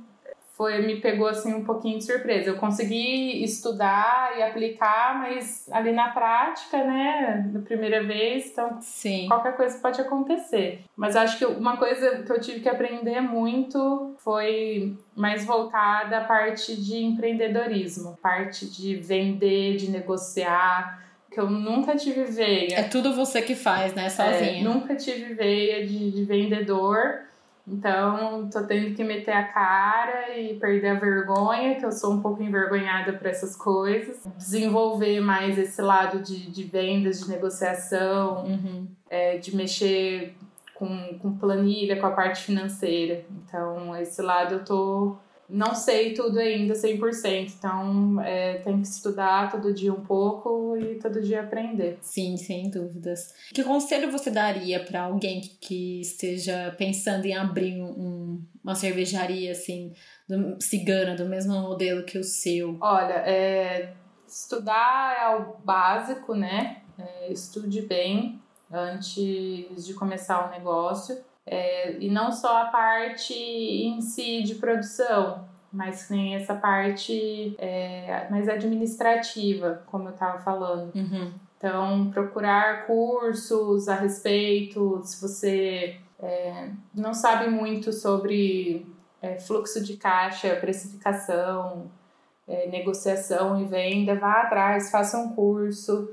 foi 0.58 0.82
me 0.82 1.00
pegou 1.00 1.28
assim 1.28 1.54
um 1.54 1.64
pouquinho 1.64 2.00
de 2.00 2.04
surpresa. 2.04 2.50
Eu 2.50 2.58
consegui 2.58 3.44
estudar 3.44 4.36
e 4.38 4.42
aplicar, 4.42 5.20
mas 5.20 5.70
ali 5.72 5.92
na 5.92 6.10
prática, 6.10 6.84
né, 6.84 7.46
da 7.54 7.60
primeira 7.60 8.04
vez, 8.04 8.48
então 8.48 8.82
Sim. 8.82 9.28
qualquer 9.28 9.56
coisa 9.56 9.78
pode 9.80 10.02
acontecer. 10.02 10.84
Mas 10.96 11.16
acho 11.16 11.38
que 11.38 11.46
uma 11.46 11.78
coisa 11.78 12.24
que 12.24 12.32
eu 12.32 12.42
tive 12.42 12.60
que 12.60 12.70
aprender 12.70 13.22
muito 13.22 14.16
foi 14.18 14.98
mais 15.16 15.46
voltada 15.46 16.18
à 16.18 16.24
parte 16.24 16.76
de 16.76 17.04
empreendedorismo, 17.04 18.18
parte 18.22 18.66
de 18.66 18.96
vender, 18.96 19.78
de 19.78 19.92
negociar 19.92 21.07
que 21.38 21.42
eu 21.42 21.52
nunca 21.52 21.96
tive 21.96 22.24
veia. 22.24 22.80
É 22.80 22.84
tudo 22.84 23.14
você 23.14 23.44
que 23.44 23.54
faz, 23.54 23.94
né? 23.94 24.10
Sozinha. 24.10 24.60
É, 24.60 24.64
nunca 24.64 24.96
tive 24.96 25.36
veia 25.36 25.86
de, 25.86 26.10
de 26.10 26.26
vendedor. 26.26 27.20
Então, 27.68 28.50
tô 28.50 28.64
tendo 28.64 28.96
que 28.96 29.04
meter 29.04 29.34
a 29.34 29.44
cara 29.44 30.36
e 30.36 30.56
perder 30.56 30.88
a 30.88 30.94
vergonha, 30.96 31.76
que 31.76 31.86
eu 31.86 31.92
sou 31.92 32.14
um 32.14 32.22
pouco 32.22 32.42
envergonhada 32.42 33.14
para 33.14 33.30
essas 33.30 33.56
coisas. 33.56 34.18
Desenvolver 34.36 35.20
mais 35.20 35.60
esse 35.60 35.80
lado 35.80 36.24
de, 36.24 36.50
de 36.50 36.64
vendas, 36.64 37.20
de 37.20 37.30
negociação, 37.30 38.46
uhum. 38.46 38.88
é, 39.08 39.38
de 39.38 39.56
mexer 39.56 40.36
com, 40.74 41.20
com 41.20 41.38
planilha, 41.38 42.00
com 42.00 42.08
a 42.08 42.12
parte 42.12 42.42
financeira. 42.46 43.24
Então, 43.44 43.96
esse 43.96 44.24
lado 44.24 44.56
eu 44.56 44.66
tô 44.66 45.18
não 45.50 45.74
sei 45.74 46.14
tudo 46.14 46.40
ainda 46.40 46.74
100%, 46.74 47.54
então 47.58 48.22
é, 48.22 48.56
tem 48.60 48.82
que 48.82 48.88
estudar 48.88 49.50
todo 49.50 49.74
dia 49.74 49.94
um 49.94 50.04
pouco 50.04 50.76
e 50.78 50.96
todo 50.96 51.22
dia 51.22 51.42
aprender. 51.42 51.98
Sim, 52.02 52.36
sem 52.36 52.70
dúvidas. 52.70 53.34
Que 53.54 53.64
conselho 53.64 54.12
você 54.12 54.30
daria 54.30 54.84
para 54.84 55.04
alguém 55.04 55.40
que, 55.40 55.50
que, 55.58 56.02
esteja 56.02 56.76
pensando 56.78 57.26
em 57.26 57.36
abrir 57.36 57.82
um, 57.82 58.42
uma 58.62 58.76
cervejaria 58.76 59.52
assim, 59.52 59.94
do, 60.28 60.62
cigana, 60.62 61.16
do 61.16 61.26
mesmo 61.26 61.54
modelo 61.62 62.04
que 62.04 62.18
o 62.18 62.24
seu? 62.24 62.78
Olha, 62.82 63.24
é, 63.26 63.94
estudar 64.28 65.16
é 65.18 65.36
o 65.36 65.58
básico, 65.64 66.36
né? 66.36 66.82
É, 67.00 67.32
estude 67.32 67.82
bem 67.84 68.42
antes 68.70 69.86
de 69.86 69.94
começar 69.94 70.48
o 70.48 70.52
negócio. 70.52 71.18
É, 71.48 71.98
e 72.00 72.10
não 72.10 72.32
só 72.32 72.64
a 72.64 72.66
parte 72.66 73.34
em 73.34 74.02
si 74.02 74.44
de 74.44 74.56
produção, 74.56 75.46
mas 75.72 76.10
nem 76.10 76.36
essa 76.36 76.56
parte 76.56 77.56
é, 77.58 78.28
mais 78.30 78.50
administrativa, 78.50 79.82
como 79.88 80.10
eu 80.10 80.14
estava 80.14 80.40
falando. 80.40 80.94
Uhum. 80.94 81.32
Então, 81.58 82.12
procurar 82.12 82.86
cursos 82.86 83.88
a 83.88 83.96
respeito, 83.96 85.02
se 85.04 85.20
você 85.22 85.98
é, 86.20 86.70
não 86.94 87.14
sabe 87.14 87.50
muito 87.50 87.92
sobre 87.92 88.86
é, 89.22 89.40
fluxo 89.40 89.84
de 89.84 89.98
caixa, 89.98 90.56
precificação, 90.58 91.90
é, 92.48 92.68
negociação 92.68 93.60
e 93.60 93.66
venda, 93.66 94.16
vá 94.16 94.42
atrás, 94.42 94.92
faça 94.92 95.18
um 95.18 95.34
curso. 95.34 96.10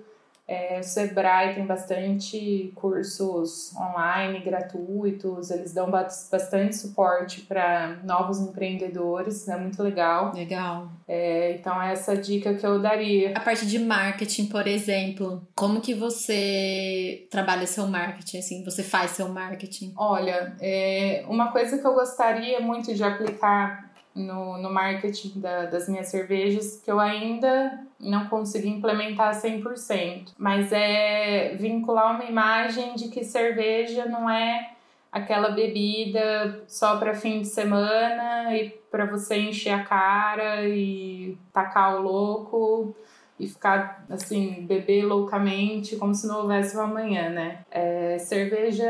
É, 0.46 0.78
o 0.78 0.83
Sebrae 0.83 1.54
tem 1.54 1.64
bastante 1.64 2.70
cursos 2.74 3.74
online 3.76 4.40
gratuitos, 4.40 5.50
eles 5.50 5.72
dão 5.72 5.90
bastante 5.90 6.76
suporte 6.76 7.40
para 7.42 7.98
novos 8.04 8.40
empreendedores, 8.40 9.48
é 9.48 9.57
muito 9.57 9.83
legal. 9.83 10.33
Legal. 10.35 10.90
É, 11.09 11.52
então, 11.52 11.80
é 11.80 11.92
essa 11.92 12.16
dica 12.16 12.54
que 12.54 12.66
eu 12.66 12.80
daria. 12.80 13.33
A 13.35 13.40
parte 13.40 13.66
de 13.66 13.78
marketing, 13.78 14.46
por 14.46 14.66
exemplo, 14.66 15.46
como 15.54 15.80
que 15.80 15.94
você 15.94 17.26
trabalha 17.30 17.66
seu 17.66 17.87
marketing? 17.87 18.38
Assim, 18.38 18.64
você 18.64 18.83
faz 18.83 19.12
seu 19.12 19.28
marketing? 19.28 19.94
Olha, 19.96 20.54
é, 20.61 21.24
uma 21.28 21.52
coisa 21.52 21.78
que 21.78 21.87
eu 21.87 21.94
gostaria 21.94 22.61
muito 22.61 22.94
de 22.94 23.02
aplicar 23.02 23.93
no, 24.14 24.59
no 24.59 24.70
marketing 24.70 25.40
da, 25.40 25.66
das 25.66 25.88
minhas 25.88 26.09
cervejas 26.09 26.81
que 26.83 26.90
eu 26.90 27.00
ainda 27.00 27.81
não 27.98 28.27
consegui 28.27 28.68
implementar 28.68 29.35
100%, 29.35 30.33
mas 30.38 30.72
é 30.72 31.57
vincular 31.57 32.14
uma 32.14 32.24
imagem 32.24 32.94
de 32.94 33.09
que 33.09 33.24
cerveja 33.24 34.07
não 34.07 34.31
é 34.31 34.70
aquela 35.11 35.50
bebida 35.50 36.64
só 36.66 36.96
para 36.96 37.14
fim 37.14 37.40
de 37.40 37.48
semana 37.48 38.55
e 38.57 38.70
para 38.90 39.07
você 39.07 39.37
encher 39.37 39.70
a 39.70 39.85
cara 39.85 40.68
e 40.68 41.37
tacar 41.53 41.96
o 41.96 42.03
louco 42.03 42.96
e 43.38 43.49
ficar 43.49 44.05
assim, 44.09 44.64
beber 44.66 45.05
loucamente 45.05 45.97
como 45.97 46.14
se 46.14 46.27
não 46.27 46.42
houvesse 46.42 46.77
uma 46.77 46.87
manhã, 46.87 47.31
né? 47.31 47.59
É, 47.70 48.18
cerveja 48.18 48.85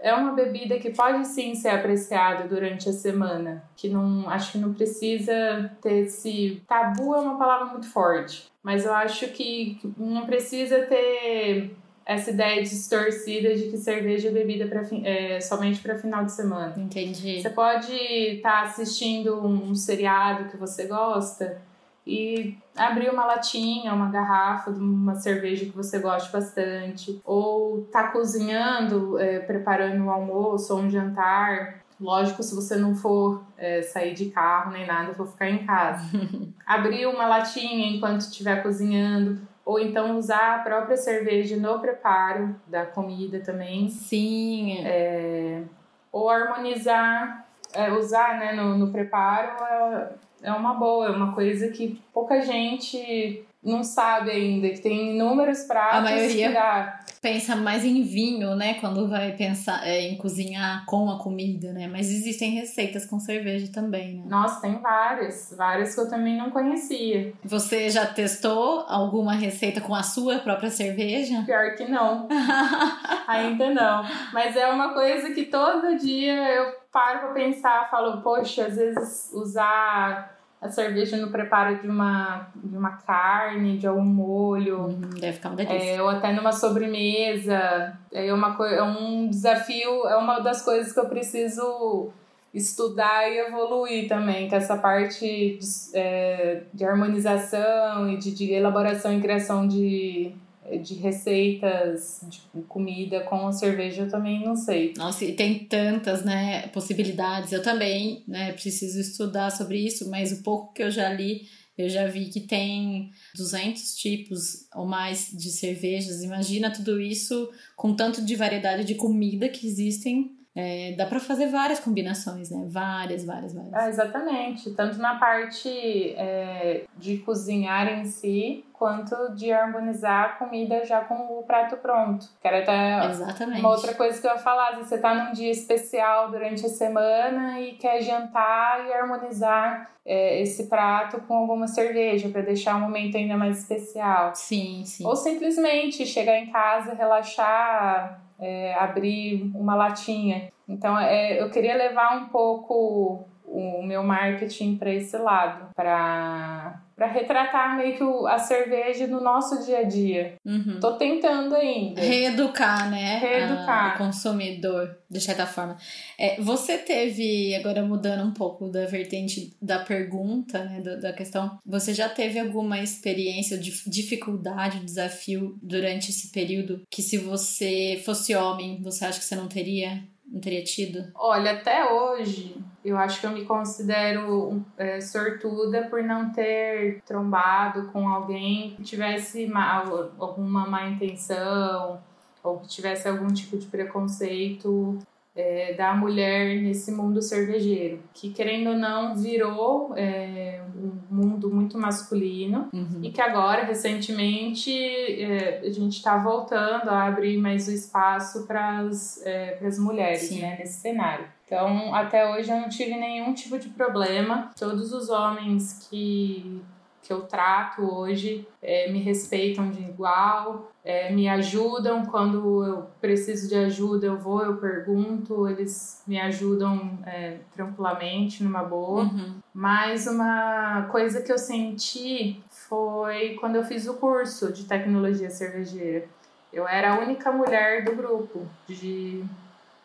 é 0.00 0.14
uma 0.14 0.32
bebida 0.32 0.78
que 0.78 0.90
pode 0.90 1.26
sim 1.26 1.54
ser 1.54 1.70
apreciada 1.70 2.46
durante 2.46 2.88
a 2.88 2.92
semana, 2.92 3.64
que 3.76 3.88
não 3.88 4.28
acho 4.28 4.52
que 4.52 4.58
não 4.58 4.72
precisa 4.72 5.70
ter 5.82 6.04
esse 6.04 6.62
tabu 6.66 7.14
é 7.14 7.20
uma 7.20 7.38
palavra 7.38 7.66
muito 7.66 7.90
forte, 7.90 8.50
mas 8.62 8.84
eu 8.84 8.94
acho 8.94 9.28
que 9.28 9.78
não 9.96 10.26
precisa 10.26 10.82
ter 10.82 11.76
essa 12.08 12.30
ideia 12.30 12.62
distorcida 12.62 13.54
de 13.54 13.68
que 13.68 13.76
cerveja 13.76 14.28
é 14.28 14.32
bebida 14.32 14.66
pra, 14.66 14.80
é, 15.04 15.38
somente 15.42 15.80
para 15.82 15.98
final 15.98 16.24
de 16.24 16.32
semana. 16.32 16.74
Entendi. 16.78 17.42
Você 17.42 17.50
pode 17.50 17.92
estar 17.92 18.50
tá 18.50 18.62
assistindo 18.62 19.46
um 19.46 19.74
seriado 19.74 20.48
que 20.48 20.56
você 20.56 20.86
gosta 20.86 21.60
e 22.08 22.56
abrir 22.74 23.10
uma 23.10 23.26
latinha, 23.26 23.92
uma 23.92 24.08
garrafa 24.08 24.72
de 24.72 24.80
uma 24.80 25.14
cerveja 25.16 25.66
que 25.66 25.76
você 25.76 25.98
goste 25.98 26.32
bastante, 26.32 27.20
ou 27.22 27.82
tá 27.92 28.08
cozinhando, 28.08 29.18
é, 29.18 29.40
preparando 29.40 30.02
um 30.02 30.10
almoço 30.10 30.74
ou 30.74 30.80
um 30.80 30.90
jantar. 30.90 31.82
Lógico, 32.00 32.42
se 32.42 32.54
você 32.54 32.76
não 32.76 32.94
for 32.94 33.42
é, 33.58 33.82
sair 33.82 34.14
de 34.14 34.30
carro 34.30 34.72
nem 34.72 34.86
nada, 34.86 35.12
for 35.12 35.26
ficar 35.26 35.50
em 35.50 35.66
casa. 35.66 36.02
abrir 36.64 37.06
uma 37.06 37.26
latinha 37.26 37.94
enquanto 37.94 38.22
estiver 38.22 38.62
cozinhando, 38.62 39.38
ou 39.62 39.78
então 39.78 40.16
usar 40.16 40.54
a 40.54 40.58
própria 40.60 40.96
cerveja 40.96 41.58
no 41.58 41.78
preparo 41.78 42.56
da 42.66 42.86
comida 42.86 43.40
também. 43.40 43.90
Sim. 43.90 44.78
É, 44.82 45.62
ou 46.10 46.30
harmonizar, 46.30 47.46
é, 47.74 47.92
usar 47.92 48.38
né, 48.38 48.54
no, 48.54 48.78
no 48.78 48.90
preparo 48.90 50.16
é, 50.42 50.52
uma 50.52 50.74
boa, 50.74 51.06
é 51.06 51.10
uma 51.10 51.34
coisa 51.34 51.68
que 51.68 52.00
pouca 52.12 52.40
gente 52.42 53.44
não 53.62 53.82
sabe 53.82 54.30
ainda, 54.30 54.68
que 54.70 54.80
tem 54.80 55.16
inúmeros 55.16 55.64
pratos. 55.64 55.98
A 55.98 56.00
maioria 56.00 57.00
pensa 57.20 57.56
mais 57.56 57.84
em 57.84 58.02
vinho, 58.02 58.54
né? 58.54 58.74
Quando 58.74 59.08
vai 59.08 59.32
pensar 59.32 59.86
é, 59.86 60.00
em 60.00 60.16
cozinhar 60.16 60.84
com 60.86 61.10
a 61.10 61.18
comida, 61.18 61.72
né? 61.72 61.86
Mas 61.86 62.10
existem 62.10 62.52
receitas 62.52 63.06
com 63.06 63.18
cerveja 63.18 63.70
também, 63.72 64.14
né? 64.16 64.24
Nossa, 64.26 64.60
tem 64.60 64.78
várias. 64.78 65.54
Várias 65.56 65.94
que 65.94 66.00
eu 66.00 66.08
também 66.08 66.36
não 66.36 66.50
conhecia. 66.50 67.32
Você 67.44 67.90
já 67.90 68.06
testou 68.06 68.84
alguma 68.88 69.34
receita 69.34 69.80
com 69.80 69.94
a 69.94 70.02
sua 70.02 70.38
própria 70.38 70.70
cerveja? 70.70 71.42
Pior 71.44 71.74
que 71.74 71.86
não. 71.86 72.28
ainda 73.26 73.70
não. 73.70 74.04
Mas 74.32 74.56
é 74.56 74.66
uma 74.68 74.94
coisa 74.94 75.30
que 75.32 75.44
todo 75.44 75.98
dia 75.98 76.34
eu 76.54 76.72
paro 76.92 77.20
pra 77.20 77.32
pensar, 77.32 77.90
falo, 77.90 78.22
poxa, 78.22 78.66
às 78.66 78.76
vezes 78.76 79.30
usar 79.32 80.37
a 80.60 80.68
cerveja 80.68 81.16
no 81.16 81.30
preparo 81.30 81.80
de 81.80 81.88
uma, 81.88 82.48
de 82.56 82.76
uma 82.76 82.90
carne, 82.90 83.78
de 83.78 83.86
algum 83.86 84.04
molho. 84.04 84.88
Hum, 84.88 85.10
deve 85.18 85.34
ficar 85.34 85.50
uma 85.50 85.56
delícia. 85.56 85.76
É, 85.76 86.02
ou 86.02 86.08
até 86.08 86.32
numa 86.32 86.52
sobremesa. 86.52 87.96
É, 88.12 88.32
uma, 88.32 88.56
é 88.66 88.82
um 88.82 89.28
desafio, 89.28 90.06
é 90.08 90.16
uma 90.16 90.40
das 90.40 90.62
coisas 90.62 90.92
que 90.92 90.98
eu 90.98 91.08
preciso 91.08 92.10
estudar 92.52 93.30
e 93.30 93.38
evoluir 93.38 94.08
também, 94.08 94.48
que 94.48 94.54
essa 94.54 94.76
parte 94.76 95.58
de, 95.60 95.66
é, 95.94 96.62
de 96.72 96.84
harmonização 96.84 98.10
e 98.10 98.16
de, 98.16 98.32
de 98.32 98.52
elaboração 98.52 99.16
e 99.16 99.20
criação 99.20 99.68
de 99.68 100.34
de 100.76 100.94
receitas 100.94 102.20
de 102.30 102.62
comida 102.62 103.20
com 103.20 103.50
cerveja 103.52 104.02
eu 104.02 104.08
também 104.08 104.44
não 104.44 104.56
sei. 104.56 104.92
Nossa, 104.96 105.24
e 105.24 105.32
tem 105.32 105.60
tantas, 105.60 106.24
né, 106.24 106.68
possibilidades. 106.68 107.52
Eu 107.52 107.62
também, 107.62 108.22
né, 108.26 108.52
preciso 108.52 109.00
estudar 109.00 109.50
sobre 109.50 109.78
isso, 109.78 110.08
mas 110.10 110.32
o 110.32 110.42
pouco 110.42 110.72
que 110.72 110.82
eu 110.82 110.90
já 110.90 111.12
li, 111.12 111.48
eu 111.76 111.88
já 111.88 112.06
vi 112.06 112.26
que 112.26 112.40
tem 112.40 113.10
200 113.36 113.94
tipos 113.94 114.66
ou 114.74 114.86
mais 114.86 115.30
de 115.32 115.50
cervejas. 115.50 116.22
Imagina 116.22 116.72
tudo 116.72 117.00
isso 117.00 117.50
com 117.76 117.94
tanto 117.94 118.24
de 118.24 118.34
variedade 118.34 118.84
de 118.84 118.94
comida 118.96 119.48
que 119.48 119.66
existem 119.66 120.37
é, 120.60 120.92
dá 120.96 121.06
para 121.06 121.20
fazer 121.20 121.46
várias 121.46 121.78
combinações, 121.78 122.50
né? 122.50 122.66
Várias, 122.68 123.24
várias, 123.24 123.54
várias. 123.54 123.72
Ah, 123.72 123.88
exatamente. 123.88 124.72
Tanto 124.72 124.98
na 124.98 125.14
parte 125.14 125.68
é, 126.16 126.82
de 126.96 127.18
cozinhar 127.18 127.86
em 127.86 128.04
si, 128.04 128.64
quanto 128.72 129.14
de 129.36 129.52
harmonizar 129.52 130.24
a 130.24 130.28
comida 130.30 130.84
já 130.84 131.00
com 131.02 131.14
o 131.14 131.44
prato 131.44 131.76
pronto. 131.76 132.28
Que 132.42 132.48
era 132.48 132.58
até 132.58 133.08
exatamente. 133.08 133.60
uma 133.60 133.70
outra 133.70 133.94
coisa 133.94 134.20
que 134.20 134.26
eu 134.26 134.32
ia 134.32 134.38
falar. 134.38 134.76
Você 134.78 134.98
tá 134.98 135.14
num 135.14 135.32
dia 135.32 135.52
especial 135.52 136.28
durante 136.28 136.66
a 136.66 136.68
semana 136.68 137.60
e 137.60 137.74
quer 137.74 138.02
jantar 138.02 138.84
e 138.84 138.92
harmonizar 138.92 139.88
é, 140.04 140.42
esse 140.42 140.66
prato 140.66 141.20
com 141.20 141.36
alguma 141.36 141.68
cerveja 141.68 142.30
para 142.30 142.42
deixar 142.42 142.74
o 142.74 142.80
momento 142.80 143.16
ainda 143.16 143.36
mais 143.36 143.60
especial. 143.60 144.34
Sim, 144.34 144.82
sim. 144.84 145.06
Ou 145.06 145.14
simplesmente 145.14 146.04
chegar 146.04 146.36
em 146.36 146.50
casa, 146.50 146.94
relaxar 146.94 148.26
é, 148.40 148.74
abrir 148.74 149.50
uma 149.54 149.74
latinha. 149.74 150.50
Então, 150.68 150.98
é, 150.98 151.40
eu 151.40 151.50
queria 151.50 151.76
levar 151.76 152.16
um 152.16 152.26
pouco 152.28 153.26
o 153.44 153.82
meu 153.82 154.02
marketing 154.02 154.76
para 154.76 154.92
esse 154.92 155.16
lado, 155.16 155.70
para 155.74 156.82
para 156.98 157.06
retratar 157.06 157.76
meio 157.76 157.96
que 157.96 158.02
o, 158.02 158.26
a 158.26 158.40
cerveja 158.40 159.06
no 159.06 159.20
nosso 159.20 159.64
dia 159.64 159.78
a 159.78 159.82
dia. 159.84 160.34
Uhum. 160.44 160.80
Tô 160.80 160.96
tentando 160.96 161.54
ainda. 161.54 162.00
Reeducar, 162.00 162.90
né? 162.90 163.18
Reeducar. 163.18 163.92
A, 163.92 163.94
o 163.94 163.98
consumidor, 163.98 164.98
de 165.08 165.20
certa 165.20 165.46
forma. 165.46 165.76
É, 166.18 166.40
você 166.40 166.76
teve, 166.76 167.54
agora 167.54 167.84
mudando 167.84 168.26
um 168.26 168.32
pouco 168.32 168.68
da 168.68 168.84
vertente 168.86 169.56
da 169.62 169.78
pergunta, 169.78 170.64
né, 170.64 170.80
da, 170.80 170.96
da 170.96 171.12
questão, 171.12 171.60
você 171.64 171.94
já 171.94 172.08
teve 172.08 172.40
alguma 172.40 172.80
experiência 172.80 173.56
de 173.56 173.70
dificuldade, 173.88 174.80
desafio 174.80 175.56
durante 175.62 176.10
esse 176.10 176.32
período 176.32 176.82
que 176.90 177.00
se 177.00 177.16
você 177.16 178.02
fosse 178.04 178.34
homem, 178.34 178.82
você 178.82 179.04
acha 179.04 179.20
que 179.20 179.24
você 179.24 179.36
não 179.36 179.46
teria? 179.46 180.02
Não 180.30 180.40
teria 180.40 180.62
tido? 180.62 181.10
Olha, 181.14 181.52
até 181.52 181.90
hoje 181.90 182.56
eu 182.84 182.96
acho 182.96 183.20
que 183.20 183.26
eu 183.26 183.30
me 183.30 183.44
considero 183.44 184.64
é, 184.76 185.00
sortuda 185.00 185.82
por 185.88 186.02
não 186.02 186.32
ter 186.32 187.02
trombado 187.02 187.90
com 187.92 188.08
alguém 188.08 188.74
que 188.76 188.82
tivesse 188.82 189.46
mal, 189.46 190.10
alguma 190.18 190.66
má 190.66 190.88
intenção 190.88 192.00
ou 192.42 192.58
que 192.60 192.68
tivesse 192.68 193.08
algum 193.08 193.28
tipo 193.28 193.58
de 193.58 193.66
preconceito 193.66 194.98
é, 195.38 195.72
da 195.72 195.94
mulher 195.94 196.60
nesse 196.60 196.90
mundo 196.90 197.22
cervejeiro, 197.22 198.02
que 198.12 198.30
querendo 198.30 198.70
ou 198.70 198.76
não 198.76 199.14
virou 199.14 199.94
é, 199.96 200.60
um 200.76 201.14
mundo 201.14 201.48
muito 201.48 201.78
masculino 201.78 202.68
uhum. 202.72 203.00
e 203.04 203.12
que 203.12 203.20
agora 203.20 203.62
recentemente 203.62 204.72
é, 204.72 205.60
a 205.60 205.70
gente 205.70 205.98
está 205.98 206.18
voltando 206.18 206.88
a 206.88 207.04
abrir 207.04 207.38
mais 207.38 207.68
o 207.68 207.70
espaço 207.70 208.48
para 208.48 208.80
as 208.80 209.24
é, 209.24 209.56
mulheres 209.78 210.28
né, 210.32 210.56
nesse 210.58 210.80
cenário. 210.80 211.26
Então, 211.46 211.94
até 211.94 212.28
hoje 212.34 212.50
eu 212.50 212.56
não 212.56 212.68
tive 212.68 212.96
nenhum 212.96 213.32
tipo 213.32 213.58
de 213.60 213.68
problema. 213.68 214.50
Todos 214.58 214.92
os 214.92 215.08
homens 215.08 215.88
que 215.88 216.60
que 217.08 217.12
eu 217.14 217.22
trato 217.22 217.82
hoje 217.82 218.46
é, 218.60 218.92
me 218.92 218.98
respeitam 219.00 219.70
de 219.70 219.80
igual, 219.80 220.70
é, 220.84 221.10
me 221.10 221.26
ajudam 221.26 222.04
quando 222.04 222.62
eu 222.62 222.86
preciso 223.00 223.48
de 223.48 223.54
ajuda, 223.54 224.06
eu 224.06 224.18
vou, 224.18 224.44
eu 224.44 224.58
pergunto, 224.58 225.48
eles 225.48 226.02
me 226.06 226.20
ajudam 226.20 226.98
é, 227.06 227.38
tranquilamente, 227.54 228.44
numa 228.44 228.62
boa. 228.62 229.04
Uhum. 229.04 229.36
Mas 229.54 230.06
uma 230.06 230.82
coisa 230.90 231.22
que 231.22 231.32
eu 231.32 231.38
senti 231.38 232.42
foi 232.50 233.38
quando 233.40 233.56
eu 233.56 233.64
fiz 233.64 233.88
o 233.88 233.94
curso 233.94 234.52
de 234.52 234.64
tecnologia 234.64 235.30
cervejeira. 235.30 236.06
Eu 236.52 236.68
era 236.68 236.92
a 236.92 237.00
única 237.00 237.32
mulher 237.32 237.86
do 237.86 237.96
grupo 237.96 238.46
de 238.68 239.24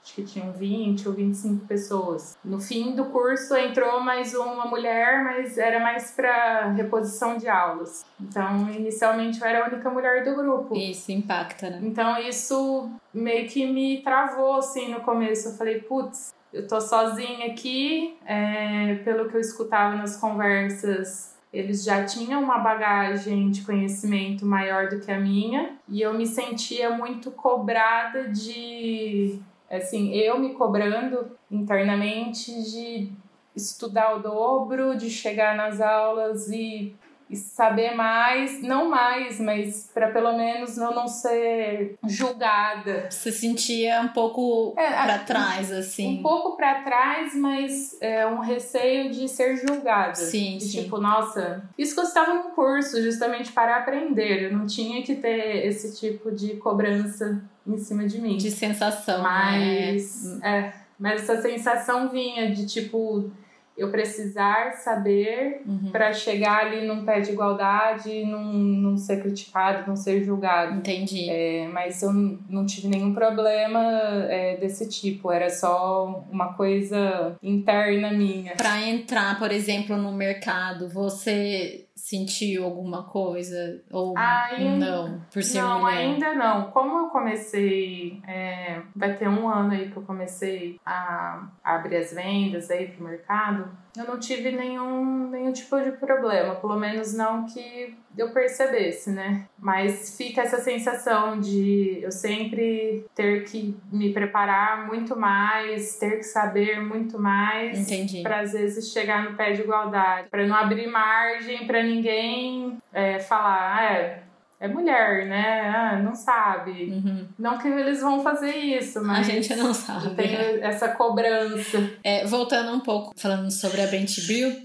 acho 0.03 0.15
que 0.15 0.23
tinham 0.23 0.51
20 0.51 1.07
ou 1.07 1.13
25 1.13 1.65
pessoas. 1.65 2.37
No 2.43 2.59
fim 2.59 2.93
do 2.93 3.05
curso 3.05 3.55
entrou 3.55 4.01
mais 4.01 4.35
uma 4.35 4.65
mulher, 4.65 5.23
mas 5.23 5.57
era 5.57 5.79
mais 5.79 6.11
para 6.11 6.71
reposição 6.71 7.37
de 7.37 7.47
aulas. 7.47 8.05
Então, 8.19 8.69
inicialmente 8.69 9.39
eu 9.39 9.47
era 9.47 9.63
a 9.63 9.67
única 9.69 9.89
mulher 9.89 10.25
do 10.25 10.35
grupo. 10.35 10.75
Isso 10.75 11.11
impacta, 11.11 11.69
né? 11.69 11.79
Então, 11.81 12.19
isso 12.19 12.89
meio 13.13 13.47
que 13.47 13.65
me 13.65 14.01
travou 14.01 14.57
assim 14.57 14.91
no 14.91 14.99
começo. 14.99 15.47
Eu 15.49 15.53
falei, 15.53 15.79
putz, 15.79 16.33
eu 16.51 16.67
tô 16.67 16.81
sozinha 16.81 17.47
aqui, 17.47 18.17
é, 18.25 18.95
pelo 19.05 19.29
que 19.29 19.37
eu 19.37 19.41
escutava 19.41 19.95
nas 19.95 20.17
conversas 20.17 21.33
eles 21.53 21.83
já 21.83 22.03
tinham 22.03 22.41
uma 22.41 22.57
bagagem 22.57 23.51
de 23.51 23.61
conhecimento 23.61 24.43
maior 24.43 24.89
do 24.89 24.99
que 24.99 25.11
a 25.11 25.19
minha 25.19 25.77
e 25.87 26.01
eu 26.01 26.11
me 26.11 26.25
sentia 26.25 26.89
muito 26.89 27.29
cobrada 27.29 28.27
de 28.27 29.39
assim, 29.77 30.13
eu 30.13 30.39
me 30.39 30.53
cobrando 30.53 31.31
internamente 31.49 32.51
de 32.63 33.11
estudar 33.55 34.15
o 34.15 34.19
dobro, 34.19 34.95
de 34.95 35.09
chegar 35.09 35.55
nas 35.55 35.79
aulas 35.81 36.49
e, 36.49 36.95
e 37.29 37.35
saber 37.35 37.95
mais, 37.95 38.61
não 38.61 38.89
mais, 38.89 39.39
mas 39.39 39.89
para 39.93 40.11
pelo 40.11 40.37
menos 40.37 40.77
eu 40.77 40.91
não 40.91 41.07
ser 41.07 41.95
julgada. 42.07 43.07
Você 43.09 43.31
sentia 43.31 44.01
um 44.01 44.09
pouco 44.09 44.73
é, 44.77 44.89
para 44.91 45.19
trás, 45.19 45.71
assim? 45.71 46.19
Um 46.19 46.21
pouco 46.21 46.55
para 46.55 46.83
trás, 46.83 47.35
mas 47.35 47.97
é 48.01 48.25
um 48.27 48.39
receio 48.39 49.11
de 49.11 49.27
ser 49.27 49.57
julgada. 49.57 50.15
Sim, 50.15 50.57
de, 50.57 50.65
sim. 50.65 50.83
Tipo, 50.83 50.99
nossa, 50.99 51.63
isso 51.77 51.93
que 51.93 51.99
eu 51.99 52.05
estava 52.05 52.33
num 52.33 52.51
curso 52.51 53.01
justamente 53.01 53.51
para 53.51 53.77
aprender, 53.77 54.43
eu 54.43 54.57
não 54.57 54.67
tinha 54.67 55.01
que 55.01 55.15
ter 55.15 55.65
esse 55.65 55.99
tipo 55.99 56.31
de 56.31 56.55
cobrança 56.57 57.41
em 57.65 57.77
cima 57.77 58.05
de 58.05 58.21
mim. 58.21 58.37
De 58.37 58.51
sensação. 58.51 59.23
Mas, 59.23 60.23
né? 60.39 60.49
é, 60.49 60.73
mas 60.99 61.21
essa 61.21 61.41
sensação 61.41 62.09
vinha 62.09 62.51
de 62.51 62.65
tipo 62.65 63.31
eu 63.75 63.89
precisar 63.89 64.73
saber 64.73 65.61
uhum. 65.65 65.89
para 65.91 66.13
chegar 66.13 66.65
ali 66.65 66.85
num 66.85 67.03
pé 67.03 67.21
de 67.21 67.31
igualdade 67.31 68.09
e 68.09 68.25
não, 68.25 68.43
não 68.43 68.97
ser 68.97 69.21
criticado, 69.21 69.87
não 69.87 69.95
ser 69.95 70.23
julgado. 70.23 70.75
Entendi. 70.75 71.27
É, 71.29 71.67
mas 71.71 72.01
eu 72.03 72.13
não 72.13 72.65
tive 72.65 72.87
nenhum 72.87 73.13
problema 73.13 73.81
é, 74.29 74.57
desse 74.57 74.87
tipo, 74.87 75.31
era 75.31 75.49
só 75.49 76.23
uma 76.31 76.53
coisa 76.53 77.35
interna 77.41 78.11
minha. 78.11 78.55
Para 78.55 78.81
entrar, 78.87 79.39
por 79.39 79.51
exemplo, 79.51 79.97
no 79.97 80.11
mercado, 80.11 80.87
você 80.87 81.85
sentiu 81.95 82.65
alguma 82.65 83.03
coisa 83.03 83.81
ou 83.91 84.17
ainda, 84.17 84.85
não 84.85 85.21
por 85.31 85.43
ser 85.43 85.61
não 85.61 85.81
mulher? 85.81 85.97
ainda 85.97 86.33
não 86.33 86.71
como 86.71 86.97
eu 86.97 87.05
comecei 87.09 88.19
é, 88.27 88.81
vai 88.95 89.15
ter 89.15 89.27
um 89.29 89.47
ano 89.47 89.71
aí 89.71 89.91
que 89.91 89.97
eu 89.97 90.03
comecei 90.03 90.79
a, 90.85 91.49
a 91.63 91.75
abrir 91.75 91.97
as 91.97 92.11
vendas 92.11 92.71
aí 92.71 92.87
pro 92.87 93.05
mercado 93.05 93.69
eu 93.95 94.05
não 94.05 94.19
tive 94.19 94.51
nenhum, 94.51 95.29
nenhum 95.29 95.53
tipo 95.53 95.79
de 95.79 95.91
problema, 95.91 96.55
pelo 96.55 96.75
menos 96.77 97.13
não 97.13 97.45
que 97.45 97.95
eu 98.17 98.31
percebesse, 98.31 99.11
né? 99.11 99.45
Mas 99.57 100.17
fica 100.17 100.41
essa 100.41 100.57
sensação 100.59 101.39
de 101.39 101.99
eu 102.01 102.11
sempre 102.11 103.05
ter 103.15 103.43
que 103.43 103.75
me 103.91 104.11
preparar 104.11 104.87
muito 104.87 105.15
mais, 105.15 105.97
ter 105.97 106.17
que 106.17 106.23
saber 106.23 106.81
muito 106.81 107.19
mais, 107.19 107.87
para 108.23 108.41
às 108.41 108.53
vezes 108.53 108.91
chegar 108.91 109.29
no 109.29 109.37
pé 109.37 109.51
de 109.51 109.61
igualdade, 109.61 110.27
para 110.29 110.45
não 110.45 110.55
abrir 110.55 110.87
margem 110.87 111.65
para 111.67 111.83
ninguém 111.83 112.77
é, 112.91 113.19
falar, 113.19 113.77
ah, 113.77 113.83
é, 113.83 114.23
é 114.63 114.67
mulher, 114.69 115.25
né? 115.25 115.59
Ah, 115.75 115.99
não 116.01 116.15
sabe. 116.15 116.85
Uhum. 116.85 117.27
Não 117.37 117.57
que 117.57 117.67
eles 117.67 117.99
vão 117.99 118.23
fazer 118.23 118.55
isso, 118.55 119.03
mas. 119.03 119.27
A 119.27 119.29
gente 119.29 119.53
não 119.57 119.73
sabe. 119.73 120.15
Tem 120.15 120.33
essa 120.63 120.87
cobrança. 120.95 121.91
É, 122.01 122.25
voltando 122.25 122.71
um 122.71 122.79
pouco, 122.79 123.11
falando 123.17 123.51
sobre 123.51 123.81
a 123.81 123.87
Bent 123.87 124.25
Brew, 124.25 124.55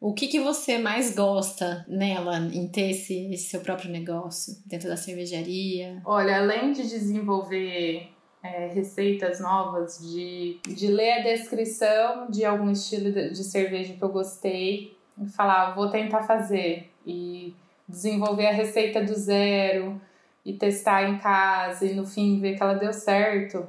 o 0.00 0.12
que, 0.12 0.26
que 0.26 0.40
você 0.40 0.78
mais 0.78 1.14
gosta 1.14 1.86
nela, 1.86 2.38
em 2.38 2.66
ter 2.66 2.90
esse, 2.90 3.32
esse 3.32 3.50
seu 3.50 3.60
próprio 3.60 3.88
negócio, 3.88 4.52
dentro 4.66 4.88
da 4.88 4.96
cervejaria? 4.96 6.02
Olha, 6.04 6.38
além 6.38 6.72
de 6.72 6.82
desenvolver 6.82 8.08
é, 8.42 8.66
receitas 8.66 9.38
novas, 9.38 10.00
de, 10.10 10.58
de 10.66 10.88
ler 10.88 11.20
a 11.20 11.22
descrição 11.22 12.28
de 12.28 12.44
algum 12.44 12.72
estilo 12.72 13.12
de, 13.12 13.30
de 13.30 13.44
cerveja 13.44 13.94
que 13.94 14.02
eu 14.02 14.08
gostei 14.08 14.98
e 15.22 15.28
falar, 15.28 15.76
vou 15.76 15.88
tentar 15.88 16.24
fazer 16.24 16.90
e 17.06 17.54
desenvolver 17.90 18.46
a 18.46 18.52
receita 18.52 19.02
do 19.02 19.14
zero 19.14 20.00
e 20.44 20.54
testar 20.54 21.08
em 21.08 21.18
casa 21.18 21.84
e 21.84 21.94
no 21.94 22.06
fim 22.06 22.40
ver 22.40 22.56
que 22.56 22.62
ela 22.62 22.74
deu 22.74 22.92
certo. 22.92 23.66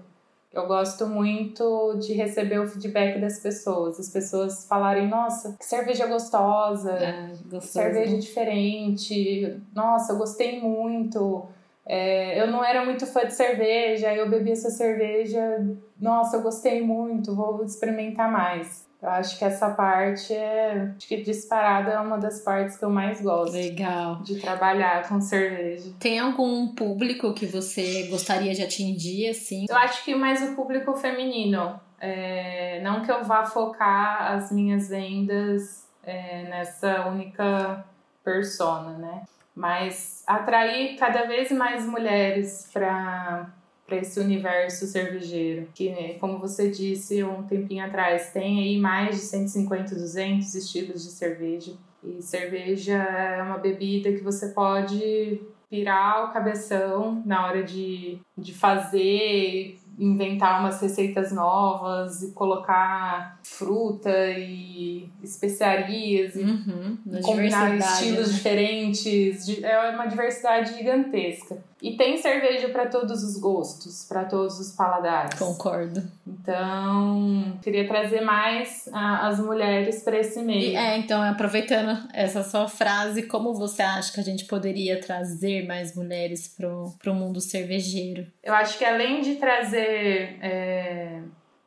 Eu 0.53 0.67
gosto 0.67 1.07
muito 1.07 1.97
de 1.99 2.13
receber 2.13 2.60
o 2.60 2.67
feedback 2.67 3.19
das 3.19 3.39
pessoas. 3.39 3.97
As 3.99 4.10
pessoas 4.10 4.67
falarem, 4.67 5.07
nossa, 5.07 5.55
que 5.57 5.65
cerveja 5.65 6.07
gostosa, 6.07 6.91
é, 6.91 7.31
cerveja 7.62 8.17
diferente, 8.17 9.62
nossa, 9.73 10.12
eu 10.12 10.17
gostei 10.17 10.60
muito. 10.60 11.45
É, 11.86 12.39
eu 12.39 12.47
não 12.47 12.63
era 12.63 12.84
muito 12.84 13.07
fã 13.07 13.25
de 13.25 13.34
cerveja, 13.34 14.13
eu 14.13 14.29
bebi 14.29 14.51
essa 14.51 14.69
cerveja, 14.69 15.65
nossa, 15.99 16.38
eu 16.38 16.41
gostei 16.41 16.81
muito, 16.81 17.34
vou 17.34 17.63
experimentar 17.63 18.29
mais. 18.31 18.86
Eu 19.01 19.09
acho 19.09 19.39
que 19.39 19.43
essa 19.43 19.71
parte 19.71 20.31
é. 20.31 20.93
Acho 20.95 21.07
que 21.07 21.23
disparada 21.23 21.91
é 21.91 21.99
uma 21.99 22.19
das 22.19 22.41
partes 22.41 22.77
que 22.77 22.85
eu 22.85 22.89
mais 22.89 23.19
gosto. 23.19 23.53
Legal. 23.53 24.21
De 24.21 24.39
trabalhar 24.39 25.07
com 25.09 25.19
cerveja. 25.19 25.91
Tem 25.99 26.19
algum 26.19 26.67
público 26.75 27.33
que 27.33 27.47
você 27.47 28.07
gostaria 28.09 28.53
de 28.53 28.61
atingir, 28.61 29.29
assim? 29.29 29.65
Eu 29.67 29.77
acho 29.77 30.05
que 30.05 30.13
mais 30.13 30.43
o 30.43 30.55
público 30.55 30.95
feminino. 30.95 31.79
É, 31.99 32.79
não 32.83 33.01
que 33.01 33.11
eu 33.11 33.23
vá 33.23 33.43
focar 33.43 34.33
as 34.33 34.51
minhas 34.51 34.89
vendas 34.89 35.87
é, 36.03 36.43
nessa 36.43 37.07
única 37.07 37.83
persona, 38.23 38.97
né? 38.99 39.23
Mas 39.55 40.23
atrair 40.27 40.95
cada 40.97 41.23
vez 41.23 41.51
mais 41.51 41.85
mulheres 41.85 42.69
para 42.71 43.49
para 43.91 43.97
esse 43.97 44.17
universo 44.21 44.88
cervejeiro, 44.88 45.67
que, 45.75 45.89
né, 45.89 46.13
como 46.13 46.39
você 46.39 46.71
disse 46.71 47.21
um 47.25 47.43
tempinho 47.43 47.86
atrás, 47.86 48.32
tem 48.32 48.62
aí 48.62 48.80
mais 48.80 49.17
de 49.17 49.21
150, 49.23 49.93
200 49.95 50.56
estilos 50.56 51.04
de 51.04 51.12
cerveja. 51.12 51.73
E 52.01 52.21
cerveja 52.21 52.93
é 52.93 53.43
uma 53.43 53.58
bebida 53.58 54.13
que 54.13 54.23
você 54.23 54.47
pode 54.47 55.41
pirar 55.69 56.25
o 56.30 56.34
cabeção 56.34 57.21
na 57.25 57.45
hora 57.45 57.63
de, 57.63 58.17
de 58.38 58.54
fazer, 58.54 59.77
inventar 59.99 60.62
umas 60.62 60.82
receitas 60.82 61.34
novas 61.34 62.23
e 62.23 62.32
colocar 62.32 63.39
fruta 63.43 64.30
e 64.30 65.10
especiarias 65.21 66.36
e 66.36 66.43
uhum, 66.43 66.97
combinar 67.21 67.75
estilos 67.75 68.30
né? 68.30 68.34
diferentes. 68.34 69.63
É 69.63 69.89
uma 69.91 70.08
diversidade 70.08 70.77
gigantesca. 70.77 71.62
E 71.81 71.97
tem 71.97 72.17
cerveja 72.17 72.69
para 72.69 72.87
todos 72.87 73.23
os 73.23 73.39
gostos, 73.39 74.05
para 74.07 74.25
todos 74.25 74.59
os 74.59 74.75
paladares. 74.75 75.39
Concordo. 75.39 76.03
Então, 76.27 77.57
queria 77.61 77.87
trazer 77.87 78.21
mais 78.21 78.87
a, 78.93 79.27
as 79.27 79.39
mulheres 79.39 80.03
para 80.03 80.19
esse 80.19 80.41
meio. 80.41 80.71
E, 80.71 80.75
é, 80.75 80.97
então, 80.97 81.21
aproveitando 81.21 82.07
essa 82.13 82.43
sua 82.43 82.67
frase, 82.67 83.23
como 83.23 83.53
você 83.53 83.81
acha 83.81 84.13
que 84.13 84.19
a 84.19 84.23
gente 84.23 84.45
poderia 84.45 84.99
trazer 84.99 85.65
mais 85.65 85.95
mulheres 85.95 86.47
para 86.47 87.11
o 87.11 87.15
mundo 87.15 87.41
cervejeiro? 87.41 88.27
Eu 88.43 88.53
acho 88.53 88.77
que 88.77 88.85
além 88.85 89.21
de 89.21 89.35
trazer. 89.35 90.37
É 90.41 91.21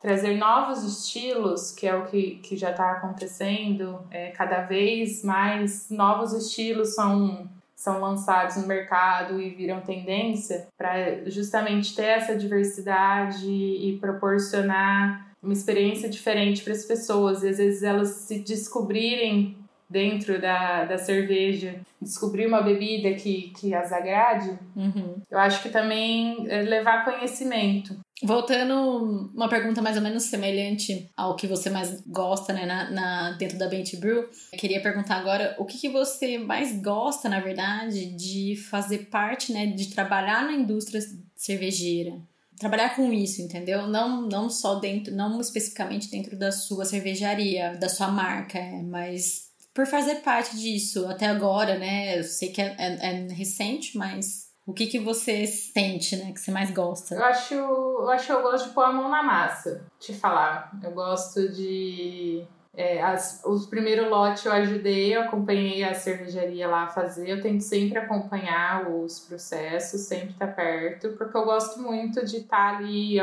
trazer 0.05 0.37
novos 0.37 0.85
estilos, 0.85 1.71
que 1.71 1.87
é 1.87 1.97
o 1.97 2.05
que, 2.05 2.33
que 2.43 2.59
já 2.59 2.73
está 2.73 2.91
acontecendo, 2.91 4.07
é, 4.11 4.33
cada 4.33 4.61
vez 4.61 5.25
mais 5.25 5.89
novos 5.89 6.35
estilos 6.35 6.95
são 6.95 7.49
são 7.77 8.01
lançados 8.01 8.57
no 8.57 8.67
mercado 8.67 9.41
e 9.41 9.51
viram 9.51 9.81
tendência 9.81 10.69
para 10.79 11.29
justamente 11.29 11.95
ter 11.95 12.05
essa 12.05 12.37
diversidade 12.37 13.51
e 13.51 13.99
proporcionar 14.01 15.33
uma 15.43 15.53
experiência 15.53 16.09
diferente 16.09 16.63
para 16.63 16.73
as 16.73 16.85
pessoas. 16.85 17.43
E 17.43 17.49
às 17.49 17.59
vezes 17.59 17.83
elas 17.83 18.09
se 18.09 18.39
descobrirem 18.39 19.57
dentro 19.89 20.41
da, 20.41 20.85
da 20.85 20.99
cerveja, 20.99 21.81
descobrir 22.01 22.47
uma 22.47 22.63
bebida 22.63 23.13
que, 23.15 23.53
que 23.59 23.75
as 23.75 23.93
agrade, 23.93 24.59
uhum. 24.75 25.17
eu 25.31 25.39
acho 25.39 25.63
que 25.63 25.69
também 25.69 26.47
é 26.49 26.63
levar 26.63 27.05
conhecimento. 27.05 27.97
Voltando, 28.23 29.31
uma 29.35 29.49
pergunta 29.49 29.83
mais 29.83 29.97
ou 29.97 30.03
menos 30.03 30.25
semelhante 30.25 31.11
ao 31.17 31.37
que 31.37 31.47
você 31.47 31.69
mais 31.69 32.01
gosta, 32.07 32.53
né, 32.53 32.65
na, 32.65 32.91
na 32.91 33.31
dentro 33.33 33.59
da 33.59 33.69
Bent 33.69 33.97
Brew. 33.97 34.29
queria 34.57 34.81
perguntar 34.81 35.17
agora 35.17 35.55
o 35.59 35.65
que, 35.65 35.79
que 35.79 35.89
você 35.89 36.39
mais 36.39 36.81
gosta, 36.81 37.29
na 37.29 37.41
verdade, 37.41 38.07
de 38.15 38.57
fazer 38.71 39.11
parte, 39.11 39.53
né, 39.53 39.67
de 39.67 39.93
trabalhar 39.93 40.45
na 40.45 40.53
indústria 40.53 41.01
cervejeira. 41.37 42.19
Trabalhar 42.59 42.95
com 42.95 43.13
isso, 43.13 43.43
entendeu? 43.43 43.89
Não, 43.89 44.23
não 44.23 44.49
só 44.49 44.77
dentro, 44.77 45.15
não 45.15 45.41
especificamente 45.41 46.09
dentro 46.09 46.39
da 46.39 46.53
sua 46.53 46.85
cervejaria, 46.85 47.77
da 47.77 47.89
sua 47.89 48.09
marca, 48.09 48.59
é, 48.59 48.81
mas 48.81 49.53
por 49.75 49.87
fazer 49.87 50.17
parte 50.17 50.57
disso 50.57 51.07
até 51.09 51.27
agora, 51.27 51.77
né? 51.77 52.19
Eu 52.19 52.23
sei 52.23 52.53
que 52.53 52.63
é, 52.63 52.77
é, 52.79 53.07
é 53.07 53.33
recente, 53.33 53.99
mas 53.99 54.45
o 54.65 54.73
que, 54.73 54.87
que 54.87 55.01
você 55.01 55.47
sente, 55.47 56.17
né? 56.17 56.33
Que 56.33 56.41
você 56.41 56.51
mais 56.53 56.71
gosta? 56.71 57.17
Eu 57.17 57.25
acho, 57.25 57.55
eu 57.55 58.09
acho 58.09 58.27
que 58.27 58.33
eu 58.33 58.43
gosto 58.43 58.69
de 58.69 58.75
pôr 58.75 58.85
a 58.85 58.93
mão 58.93 59.11
na 59.11 59.23
massa, 59.23 59.85
te 59.99 60.15
falar. 60.15 60.71
Eu 60.83 60.93
gosto 60.93 61.49
de. 61.53 62.47
É, 62.77 63.01
as, 63.03 63.41
os 63.45 63.67
primeiros 63.67 64.09
lotes 64.09 64.45
eu 64.45 64.53
ajudei, 64.53 65.15
eu 65.15 65.23
acompanhei 65.23 65.85
a 65.85 65.95
cervejaria 65.95 66.67
lá 66.67 66.85
a 66.85 66.89
fazer. 66.89 67.29
Eu 67.29 67.43
tento 67.43 67.61
sempre 67.61 67.99
acompanhar 67.99 68.91
os 68.91 69.21
processos, 69.21 70.01
sempre 70.03 70.31
estar 70.31 70.49
tá 70.49 70.53
perto, 70.53 71.11
porque 71.11 71.37
eu 71.37 71.45
gosto 71.45 71.81
muito 71.81 72.25
de 72.25 72.39
estar 72.39 72.73
tá 72.73 72.79
ali 72.79 73.21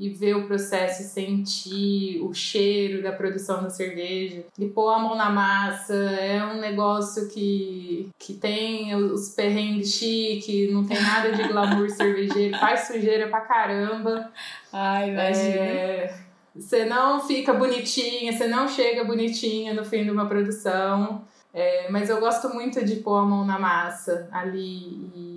e 0.00 0.08
ver 0.08 0.34
o 0.34 0.46
processo 0.46 1.02
e 1.02 1.04
sentir 1.04 2.22
o 2.22 2.32
cheiro 2.32 3.02
da 3.02 3.12
produção 3.12 3.62
da 3.62 3.68
cerveja 3.68 4.42
e 4.58 4.66
pôr 4.66 4.88
a 4.88 4.98
mão 4.98 5.14
na 5.14 5.28
massa 5.28 5.94
é 5.94 6.42
um 6.42 6.58
negócio 6.58 7.28
que, 7.28 8.08
que 8.18 8.32
tem 8.32 8.94
os 8.94 9.28
perrengues 9.34 9.92
chique, 9.92 10.68
não 10.72 10.86
tem 10.86 10.98
nada 10.98 11.32
de 11.32 11.46
glamour 11.46 11.90
cervejeiro, 11.92 12.58
faz 12.58 12.86
sujeira 12.86 13.28
pra 13.28 13.42
caramba. 13.42 14.32
Ai, 14.72 15.10
imagina. 15.10 15.54
É, 15.54 16.14
você 16.56 16.86
não 16.86 17.20
fica 17.20 17.52
bonitinha, 17.52 18.32
você 18.32 18.46
não 18.48 18.66
chega 18.66 19.04
bonitinha 19.04 19.74
no 19.74 19.84
fim 19.84 20.04
de 20.04 20.10
uma 20.10 20.26
produção. 20.26 21.28
É, 21.52 21.90
mas 21.90 22.08
eu 22.08 22.20
gosto 22.20 22.48
muito 22.54 22.82
de 22.84 22.96
pôr 22.96 23.16
a 23.16 23.22
mão 23.22 23.44
na 23.44 23.58
massa 23.58 24.28
ali 24.32 25.10
e 25.14 25.29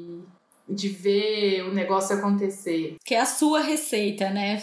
de 0.67 0.89
ver 0.89 1.63
o 1.63 1.73
negócio 1.73 2.15
acontecer. 2.15 2.95
Que 3.04 3.15
é 3.15 3.19
a 3.19 3.26
sua 3.26 3.62
receita, 3.62 4.30
né? 4.30 4.60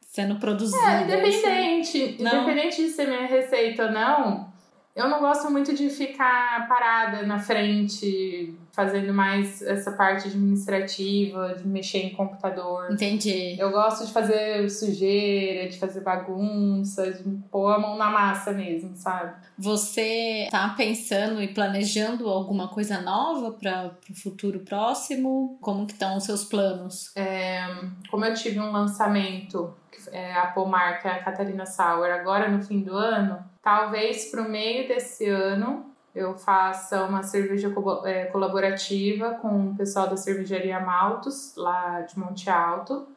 Sendo 0.00 0.36
produzida. 0.36 0.82
É, 0.82 1.02
independente. 1.02 2.16
Independente 2.18 2.84
de 2.84 2.90
ser 2.90 3.06
minha 3.06 3.26
receita 3.26 3.86
ou 3.86 3.92
não, 3.92 4.52
eu 4.96 5.10
não 5.10 5.20
gosto 5.20 5.50
muito 5.50 5.74
de 5.74 5.90
ficar 5.90 6.66
parada 6.66 7.22
na 7.26 7.38
frente, 7.38 8.58
fazendo 8.72 9.12
mais 9.12 9.60
essa 9.60 9.92
parte 9.92 10.28
administrativa, 10.28 11.54
de 11.54 11.68
mexer 11.68 11.98
em 11.98 12.14
computador. 12.14 12.90
Entendi. 12.90 13.60
Eu 13.60 13.70
gosto 13.70 14.06
de 14.06 14.12
fazer 14.12 14.70
sujeira, 14.70 15.68
de 15.68 15.78
fazer 15.78 16.00
bagunça, 16.00 17.12
de 17.12 17.22
pôr 17.50 17.74
a 17.74 17.78
mão 17.78 17.98
na 17.98 18.08
massa 18.08 18.52
mesmo, 18.52 18.96
sabe? 18.96 19.34
Você 19.58 20.48
tá 20.50 20.72
pensando 20.74 21.42
e 21.42 21.48
planejando 21.48 22.26
alguma 22.30 22.68
coisa 22.68 22.98
nova 23.02 23.52
para 23.52 23.90
o 24.10 24.14
futuro 24.14 24.60
próximo? 24.60 25.58
Como 25.60 25.86
que 25.86 25.92
estão 25.92 26.16
os 26.16 26.24
seus 26.24 26.42
planos? 26.42 27.14
É, 27.14 27.66
como 28.10 28.24
eu 28.24 28.32
tive 28.32 28.58
um 28.58 28.72
lançamento, 28.72 29.74
é, 30.10 30.32
a 30.32 30.46
Pomar, 30.46 31.02
que 31.02 31.08
é 31.08 31.10
a 31.10 31.22
Catarina 31.22 31.66
Sauer, 31.66 32.14
agora 32.14 32.48
no 32.48 32.62
fim 32.62 32.80
do 32.80 32.96
ano 32.96 33.44
Talvez 33.66 34.26
para 34.26 34.42
o 34.42 34.48
meio 34.48 34.86
desse 34.86 35.28
ano 35.28 35.86
eu 36.14 36.38
faça 36.38 37.02
uma 37.02 37.24
cerveja 37.24 37.74
é, 38.04 38.26
colaborativa 38.26 39.30
com 39.42 39.70
o 39.70 39.74
pessoal 39.74 40.08
da 40.08 40.16
cervejaria 40.16 40.78
Maltos, 40.78 41.52
lá 41.56 42.02
de 42.02 42.16
Monte 42.16 42.48
Alto. 42.48 43.08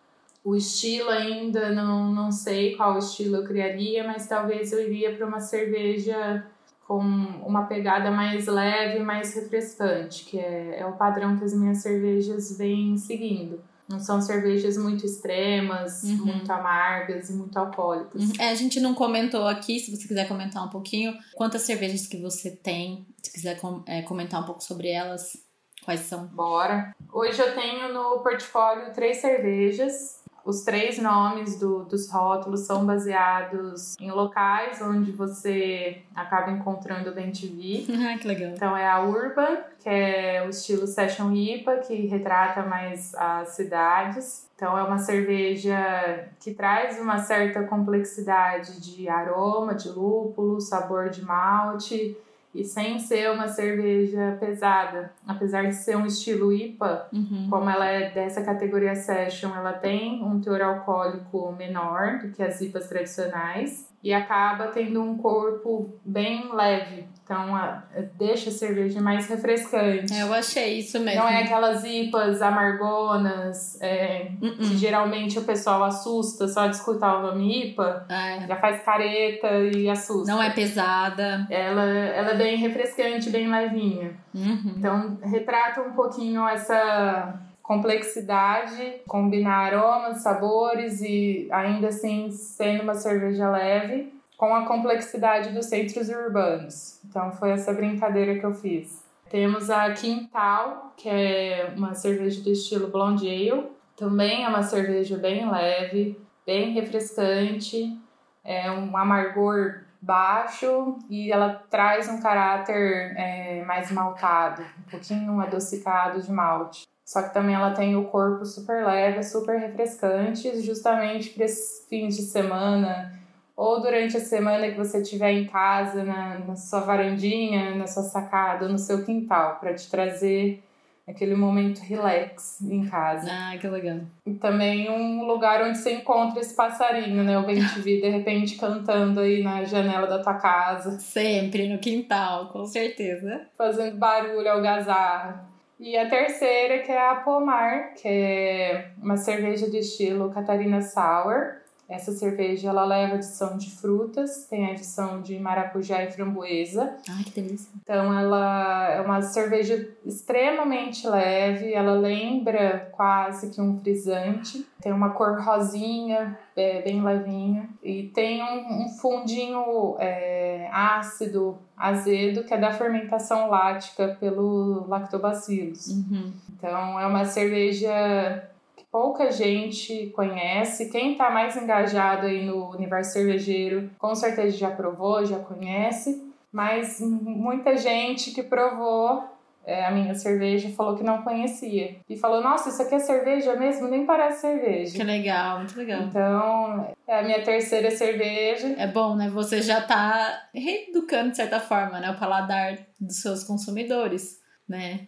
O 0.44 0.56
estilo 0.56 1.12
ainda 1.12 1.70
não, 1.70 2.12
não 2.12 2.32
sei 2.32 2.76
qual 2.76 2.98
estilo 2.98 3.36
eu 3.36 3.44
criaria, 3.44 4.04
mas 4.04 4.26
talvez 4.26 4.72
eu 4.72 4.82
iria 4.82 5.16
para 5.16 5.28
uma 5.28 5.40
cerveja 5.40 6.44
com 6.88 7.00
uma 7.00 7.68
pegada 7.68 8.10
mais 8.10 8.48
leve, 8.48 8.98
mais 9.04 9.36
refrescante, 9.36 10.26
que 10.26 10.40
é, 10.40 10.80
é 10.80 10.86
o 10.88 10.94
padrão 10.94 11.38
que 11.38 11.44
as 11.44 11.54
minhas 11.54 11.78
cervejas 11.78 12.58
vêm 12.58 12.98
seguindo. 12.98 13.62
Não 13.90 14.00
são 14.00 14.22
cervejas 14.22 14.78
muito 14.78 15.04
extremas, 15.04 16.04
uhum. 16.04 16.28
muito 16.28 16.52
amargas 16.52 17.30
e 17.30 17.34
muito 17.34 17.58
alcoólicas. 17.58 18.22
Uhum. 18.22 18.34
É, 18.38 18.52
a 18.52 18.56
gente 18.56 18.80
não 18.80 18.94
comentou 18.94 19.48
aqui, 19.48 19.80
se 19.80 19.90
você 19.90 20.08
quiser 20.08 20.28
comentar 20.28 20.64
um 20.64 20.70
pouquinho, 20.70 21.18
quantas 21.36 21.64
cervejas 21.64 22.06
que 22.06 22.18
você 22.18 22.52
tem, 22.52 23.08
se 23.24 23.34
quiser 23.34 23.60
com, 23.60 23.82
é, 23.88 24.04
comentar 24.04 24.42
um 24.42 24.46
pouco 24.46 24.64
sobre 24.64 24.90
elas, 24.90 25.36
quais 25.84 26.02
são? 26.02 26.28
Bora. 26.28 26.96
Hoje 27.12 27.42
eu 27.42 27.56
tenho 27.56 27.92
no 27.92 28.20
portfólio 28.20 28.94
três 28.94 29.18
cervejas. 29.18 30.19
Os 30.50 30.62
três 30.62 30.98
nomes 30.98 31.60
do, 31.60 31.84
dos 31.84 32.10
rótulos 32.10 32.62
são 32.62 32.84
baseados 32.84 33.96
em 34.00 34.10
locais 34.10 34.82
onde 34.82 35.12
você 35.12 36.02
acaba 36.16 36.50
encontrando 36.50 37.12
o 37.12 37.14
Bentivi. 37.14 37.86
Ah, 38.00 38.18
que 38.18 38.28
legal. 38.28 38.50
Então 38.50 38.76
é 38.76 38.88
a 38.88 39.00
Urban, 39.04 39.58
que 39.78 39.88
é 39.88 40.44
o 40.44 40.50
estilo 40.50 40.88
Session 40.88 41.32
IPA, 41.32 41.78
que 41.78 42.08
retrata 42.08 42.64
mais 42.64 43.14
as 43.14 43.50
cidades. 43.50 44.50
Então 44.56 44.76
é 44.76 44.82
uma 44.82 44.98
cerveja 44.98 46.28
que 46.40 46.56
traz 46.56 47.00
uma 47.00 47.20
certa 47.20 47.64
complexidade 47.66 48.82
de 48.82 49.08
aroma, 49.08 49.76
de 49.76 49.90
lúpulo, 49.90 50.60
sabor 50.60 51.10
de 51.10 51.24
malte 51.24 52.18
e 52.54 52.64
sem 52.64 52.98
ser 53.00 53.30
uma 53.32 53.48
cerveja 53.48 54.38
pesada. 54.40 55.12
Apesar 55.28 55.68
de 55.68 55.76
ser 55.76 55.96
um 55.96 56.06
estilo 56.06 56.52
IPA, 56.52 57.08
Uhum. 57.14 57.48
como 57.50 57.70
ela 57.70 57.86
é 57.86 58.10
dessa 58.10 58.42
categoria 58.42 58.96
Session, 58.96 59.52
ela 59.56 59.74
tem 59.74 60.24
um 60.24 60.40
teor 60.42 60.62
alcoólico 60.62 61.52
menor 61.52 62.20
do 62.20 62.30
que 62.30 62.42
as 62.42 62.60
IPAs 62.62 62.88
tradicionais 62.88 63.88
e 64.02 64.14
acaba 64.14 64.68
tendo 64.68 65.02
um 65.02 65.18
corpo 65.18 65.94
bem 66.06 66.54
leve. 66.54 67.06
Então, 67.24 67.56
a- 67.56 67.84
deixa 68.18 68.50
a 68.50 68.54
cerveja 68.54 69.00
mais 69.02 69.28
refrescante. 69.28 70.12
É, 70.14 70.24
eu 70.24 70.34
achei 70.34 70.80
isso 70.80 71.00
mesmo. 71.00 71.22
Não 71.22 71.30
é 71.30 71.44
aquelas 71.44 71.84
IPAs 71.84 72.42
amargonas, 72.42 73.80
é, 73.82 74.32
Uh-uh. 74.42 74.58
que 74.58 74.78
geralmente 74.78 75.38
o 75.38 75.44
pessoal 75.44 75.84
assusta 75.84 76.48
só 76.48 76.68
de 76.68 76.76
escutar 76.78 77.18
o 77.20 77.22
nome 77.28 77.66
IPA, 77.72 78.06
É, 78.10 78.48
já 78.48 78.56
faz 78.56 78.82
careta 78.84 79.48
e 79.76 79.90
assusta. 79.90 80.32
Não 80.32 80.42
é 80.42 80.50
pesada. 80.50 81.46
Ela, 81.50 81.84
ela 81.84 82.32
é 82.32 82.36
bem 82.38 82.58
refrescante, 82.58 83.30
bem 83.30 83.48
levinha. 83.48 84.14
Uhum. 84.34 84.74
Então, 84.78 85.18
retrata 85.24 85.82
um 85.82 85.92
pouquinho 85.94 86.48
essa 86.48 87.40
complexidade, 87.70 89.04
combinar 89.08 89.72
aromas, 89.72 90.24
sabores 90.24 91.02
e 91.02 91.48
ainda 91.52 91.90
assim 91.90 92.32
sendo 92.32 92.82
uma 92.82 92.96
cerveja 92.96 93.48
leve 93.48 94.12
com 94.36 94.56
a 94.56 94.66
complexidade 94.66 95.52
dos 95.52 95.68
centros 95.68 96.10
urbanos. 96.10 97.00
Então, 97.06 97.32
foi 97.32 97.52
essa 97.52 97.72
brincadeira 97.72 98.40
que 98.40 98.44
eu 98.44 98.56
fiz. 98.56 99.06
Temos 99.30 99.70
a 99.70 99.94
Quintal, 99.94 100.96
que 100.98 101.08
é 101.08 101.72
uma 101.78 101.94
cerveja 101.94 102.42
do 102.42 102.50
estilo 102.50 102.88
Blonde 102.88 103.28
Ale. 103.28 103.68
Também 103.96 104.46
é 104.46 104.50
uma 104.50 104.64
cerveja 104.64 105.16
bem 105.16 105.48
leve, 105.48 106.20
bem 106.44 106.74
refrescante, 106.74 107.96
é 108.44 108.72
um 108.72 108.98
amargor 108.98 109.82
baixo 110.02 110.98
e 111.08 111.32
ela 111.32 111.62
traz 111.70 112.10
um 112.10 112.20
caráter 112.20 113.14
é, 113.16 113.64
mais 113.64 113.92
maltado, 113.92 114.64
um 114.64 114.90
pouquinho 114.90 115.40
adocicado 115.40 116.20
de 116.20 116.32
malte. 116.32 116.90
Só 117.10 117.24
que 117.24 117.34
também 117.34 117.56
ela 117.56 117.72
tem 117.72 117.96
o 117.96 118.04
corpo 118.04 118.46
super 118.46 118.86
leve, 118.86 119.24
super 119.24 119.60
refrescante, 119.60 120.62
justamente 120.62 121.32
para 121.32 121.46
esses 121.46 121.88
fins 121.90 122.16
de 122.16 122.22
semana 122.22 123.20
ou 123.58 123.82
durante 123.82 124.16
a 124.16 124.20
semana 124.20 124.70
que 124.70 124.78
você 124.78 125.02
estiver 125.02 125.32
em 125.32 125.48
casa, 125.48 126.04
na, 126.04 126.38
na 126.38 126.56
sua 126.56 126.82
varandinha, 126.82 127.74
na 127.74 127.88
sua 127.88 128.04
sacada, 128.04 128.68
no 128.68 128.78
seu 128.78 129.04
quintal, 129.04 129.58
para 129.60 129.74
te 129.74 129.90
trazer 129.90 130.64
aquele 131.08 131.34
momento 131.34 131.80
relax 131.80 132.62
em 132.62 132.86
casa. 132.88 133.28
Ah, 133.28 133.58
que 133.58 133.68
legal. 133.68 134.02
E 134.24 134.36
também 134.36 134.88
um 134.88 135.26
lugar 135.26 135.64
onde 135.64 135.80
você 135.80 135.96
encontra 135.96 136.40
esse 136.40 136.56
passarinho, 136.56 137.24
né? 137.24 137.40
O 137.40 137.44
bem 137.44 137.56
te 137.56 137.82
vi 137.82 138.00
de 138.00 138.08
repente 138.08 138.56
cantando 138.56 139.22
aí 139.22 139.42
na 139.42 139.64
janela 139.64 140.06
da 140.06 140.22
tua 140.22 140.36
casa, 140.36 141.00
Sempre 141.00 141.68
no 141.68 141.80
quintal, 141.80 142.50
com 142.50 142.68
certeza. 142.68 143.48
fazendo 143.58 143.98
barulho, 143.98 144.48
algazarra. 144.48 145.49
E 145.80 145.96
a 145.98 146.10
terceira, 146.10 146.80
que 146.80 146.92
é 146.92 147.10
a 147.10 147.16
Pomar, 147.16 147.94
que 147.94 148.06
é 148.06 148.92
uma 149.02 149.16
cerveja 149.16 149.70
de 149.70 149.78
estilo 149.78 150.30
Catarina 150.30 150.82
Sour. 150.82 151.59
Essa 151.90 152.12
cerveja 152.12 152.70
ela 152.70 152.86
leva 152.86 153.16
adição 153.16 153.58
de 153.58 153.72
frutas, 153.72 154.46
tem 154.48 154.70
adição 154.70 155.22
de 155.22 155.40
maracujá 155.40 156.04
e 156.04 156.12
framboesa. 156.12 156.98
Ai, 157.10 157.24
que 157.24 157.42
delícia. 157.42 157.72
Então 157.82 158.14
ela 158.14 158.90
é 158.92 159.02
uma 159.02 159.24
cerveja 159.24 159.90
extremamente 160.06 161.08
leve, 161.08 161.74
ela 161.74 161.94
lembra 161.94 162.90
quase 162.92 163.50
que 163.50 163.60
um 163.60 163.80
frisante. 163.80 164.68
Tem 164.80 164.94
uma 164.94 165.10
cor 165.10 165.42
rosinha, 165.42 166.38
é, 166.56 166.82
bem 166.82 167.04
levinha. 167.04 167.68
E 167.82 168.04
tem 168.14 168.44
um, 168.44 168.86
um 168.86 168.90
fundinho 168.90 169.96
é, 170.00 170.70
ácido, 170.72 171.58
azedo, 171.76 172.44
que 172.44 172.54
é 172.54 172.58
da 172.58 172.72
fermentação 172.72 173.50
lática 173.50 174.16
pelo 174.20 174.86
lactobacillus. 174.88 175.88
Uhum. 175.88 176.32
Então 176.56 177.00
é 177.00 177.08
uma 177.08 177.26
cerveja 177.26 178.49
pouca 178.92 179.32
gente 179.32 180.08
conhece. 180.16 180.90
Quem 180.90 181.14
está 181.14 181.30
mais 181.30 181.56
engajado 181.56 182.28
aí 182.28 182.46
no 182.46 182.70
universo 182.72 183.14
cervejeiro, 183.14 183.90
com 183.98 184.14
certeza 184.16 184.58
já 184.58 184.72
provou, 184.72 185.26
já 185.26 185.40
conhece. 185.40 186.28
Mas 186.52 187.00
muita 187.00 187.78
gente 187.78 188.32
que 188.32 188.42
provou 188.42 189.24
é, 189.70 189.86
a 189.86 189.92
minha 189.92 190.16
cerveja 190.16 190.68
falou 190.70 190.98
que 190.98 191.04
não 191.04 191.22
conhecia. 191.22 191.98
E 192.10 192.18
falou, 192.18 192.42
nossa, 192.42 192.70
isso 192.70 192.82
aqui 192.82 192.96
é 192.96 193.00
cerveja 193.00 193.56
mesmo? 193.56 193.88
Nem 193.88 194.04
parece 194.04 194.42
cerveja. 194.42 194.98
Que 194.98 195.04
legal, 195.04 195.60
muito 195.60 195.78
legal. 195.78 196.02
Então, 196.02 196.96
é 197.08 197.20
a 197.20 197.24
minha 197.24 197.44
terceira 197.44 197.92
cerveja. 197.92 198.74
É 198.80 198.88
bom, 198.88 199.16
né? 199.16 199.30
Você 199.30 199.62
já 199.62 199.80
tá 199.82 200.50
reeducando, 200.56 201.32
de 201.32 201.38
certa 201.38 201.60
forma, 201.60 202.00
né? 202.00 202.10
O 202.10 202.20
paladar 202.20 202.80
dos 203.00 203.22
seus 203.22 203.44
consumidores, 203.44 204.40
né? 204.68 205.08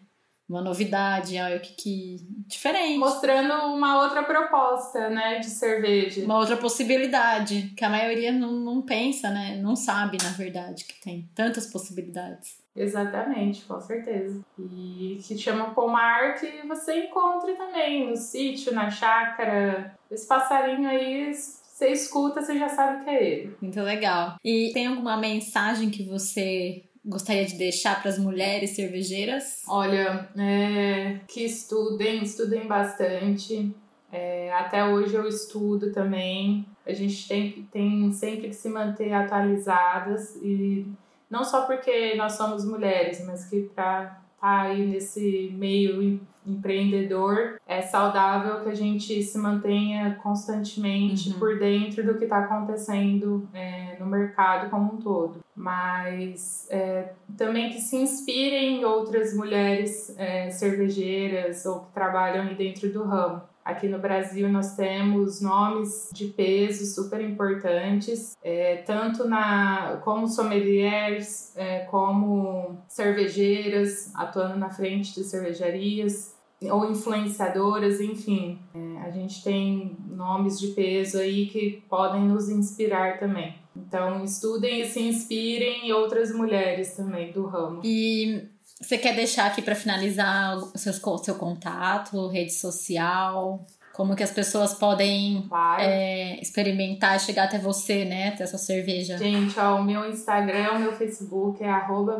Uma 0.52 0.62
novidade, 0.62 1.38
algo 1.38 1.62
que, 1.62 1.74
que 1.74 2.18
diferente. 2.46 2.98
Mostrando 2.98 3.54
uma 3.74 4.04
outra 4.04 4.22
proposta, 4.22 5.10
né, 5.10 5.40
de 5.40 5.46
cerveja. 5.46 6.26
Uma 6.26 6.38
outra 6.38 6.58
possibilidade, 6.58 7.74
que 7.76 7.86
a 7.86 7.90
maioria 7.90 8.34
não, 8.34 8.52
não 8.52 8.82
pensa, 8.82 9.30
né? 9.30 9.58
Não 9.62 9.78
sabe, 9.78 10.18
na 10.22 10.32
verdade, 10.32 10.84
que 10.84 11.00
tem 11.00 11.30
tantas 11.34 11.68
possibilidades. 11.68 12.60
Exatamente, 12.76 13.64
com 13.64 13.80
certeza. 13.80 14.42
E 14.60 15.22
que 15.26 15.38
chama 15.38 15.74
pomar 15.74 16.36
que 16.36 16.68
você 16.68 17.06
encontra 17.06 17.54
também 17.56 18.10
no 18.10 18.18
sítio, 18.18 18.74
na 18.74 18.90
chácara. 18.90 19.96
Esse 20.12 20.28
passarinho 20.28 20.90
aí, 20.90 21.34
você 21.34 21.88
escuta, 21.94 22.42
você 22.42 22.60
já 22.60 22.68
sabe 22.68 23.06
que 23.06 23.10
é 23.10 23.24
ele. 23.24 23.56
Muito 23.62 23.82
legal. 23.82 24.36
E 24.44 24.72
tem 24.74 24.88
alguma 24.88 25.16
mensagem 25.16 25.90
que 25.90 26.04
você 26.04 26.84
gostaria 27.06 27.46
de 27.46 27.58
deixar 27.58 28.00
para 28.02 28.10
as 28.10 28.18
mulheres 28.20 28.72
cervejeiras? 28.72 29.64
Olha, 29.68 30.30
é, 30.38 31.20
que 31.28 31.44
estudem, 31.44 32.24
estudem 32.24 32.68
bastante. 32.68 33.74
É, 34.12 34.52
até 34.54 34.86
hoje 34.86 35.16
eu 35.16 35.28
estudo 35.28 35.92
também. 35.92 36.66
A 36.86 36.94
gente 36.94 37.28
tem, 37.28 37.68
tem 37.72 38.12
sempre 38.12 38.50
que 38.50 38.54
se 38.56 38.70
manter 38.70 39.14
atualizadas 39.14 40.36
e 40.42 40.86
não 41.30 41.44
só 41.44 41.62
porque 41.66 42.16
nós 42.16 42.34
somos 42.34 42.66
mulheres, 42.66 43.24
mas 43.26 43.46
que 43.46 43.62
para 43.74 44.20
estar 44.36 44.62
aí 44.66 44.86
nesse 44.86 45.54
meio 45.58 46.20
empreendedor 46.46 47.60
é 47.68 47.82
saudável 47.82 48.62
que 48.64 48.70
a 48.70 48.76
gente 48.76 49.22
se 49.24 49.38
mantenha 49.38 50.18
constantemente 50.24 51.30
Uhum. 51.30 51.40
por 51.40 51.60
dentro 51.60 52.04
do 52.04 52.18
que 52.18 52.24
está 52.24 52.40
acontecendo 52.40 53.48
é, 53.54 53.81
no 54.02 54.08
mercado 54.08 54.70
como 54.70 54.94
um 54.94 54.98
todo. 54.98 55.40
Mas 55.56 56.68
é, 56.70 57.14
também 57.38 57.70
que 57.70 57.80
se 57.80 57.96
inspirem 57.96 58.80
em 58.80 58.86
outras 58.86 59.34
mulheres 59.36 60.14
é, 60.18 60.50
cervejeiras 60.50 61.66
ou 61.66 61.82
que 61.82 61.94
trabalham 61.94 62.44
aí 62.44 62.56
dentro 62.56 62.92
do 62.92 63.04
ramo. 63.04 63.42
Aqui 63.64 63.88
no 63.88 64.00
Brasil 64.00 64.50
nós 64.50 64.76
temos 64.76 65.40
nomes 65.40 66.10
de 66.14 66.26
peso 66.26 66.84
super 66.84 67.22
importantes, 67.22 68.36
é, 68.44 68.78
tanto 68.78 69.28
na 69.28 70.02
como 70.04 70.28
sommeliers, 70.28 71.56
é, 71.56 71.82
como 71.82 72.80
cervejeiras 72.88 74.12
atuando 74.16 74.58
na 74.58 74.72
frente 74.72 75.14
de 75.14 75.24
cervejarias 75.24 76.36
ou 76.70 76.90
influenciadoras, 76.90 78.02
enfim. 78.02 78.60
É, 78.74 79.02
a 79.02 79.12
gente 79.12 79.44
tem 79.44 79.96
nomes 80.10 80.60
de 80.60 80.70
peso 80.70 81.20
aí 81.20 81.46
que 81.48 81.84
podem 81.88 82.24
nos 82.24 82.50
inspirar 82.50 83.20
também. 83.20 83.61
Então 83.88 84.24
estudem 84.24 84.82
e 84.82 84.86
se 84.90 85.02
inspirem 85.02 85.88
em 85.88 85.92
outras 85.92 86.34
mulheres 86.34 86.96
também 86.96 87.32
do 87.32 87.46
ramo. 87.46 87.82
E 87.84 88.44
você 88.82 88.98
quer 88.98 89.16
deixar 89.16 89.46
aqui 89.48 89.62
para 89.62 89.76
finalizar 89.76 90.58
o 90.58 90.78
seus, 90.78 91.02
seu 91.24 91.36
contato, 91.36 92.28
rede 92.28 92.54
social? 92.54 93.66
Como 93.94 94.16
que 94.16 94.24
as 94.24 94.32
pessoas 94.32 94.74
podem 94.74 95.46
Claro. 95.50 95.82
é, 95.84 96.40
experimentar 96.42 97.18
e 97.18 97.20
chegar 97.20 97.44
até 97.44 97.60
você, 97.60 98.06
né? 98.06 98.30
Até 98.30 98.46
a 98.46 98.48
sua 98.48 98.58
cerveja. 98.58 99.18
Gente, 99.18 99.60
ó, 99.60 99.76
o 99.76 99.84
meu 99.84 100.10
Instagram, 100.10 100.72
o 100.72 100.80
meu 100.80 100.94
Facebook 100.94 101.62
é 101.62 101.70
arroba. 101.70 102.20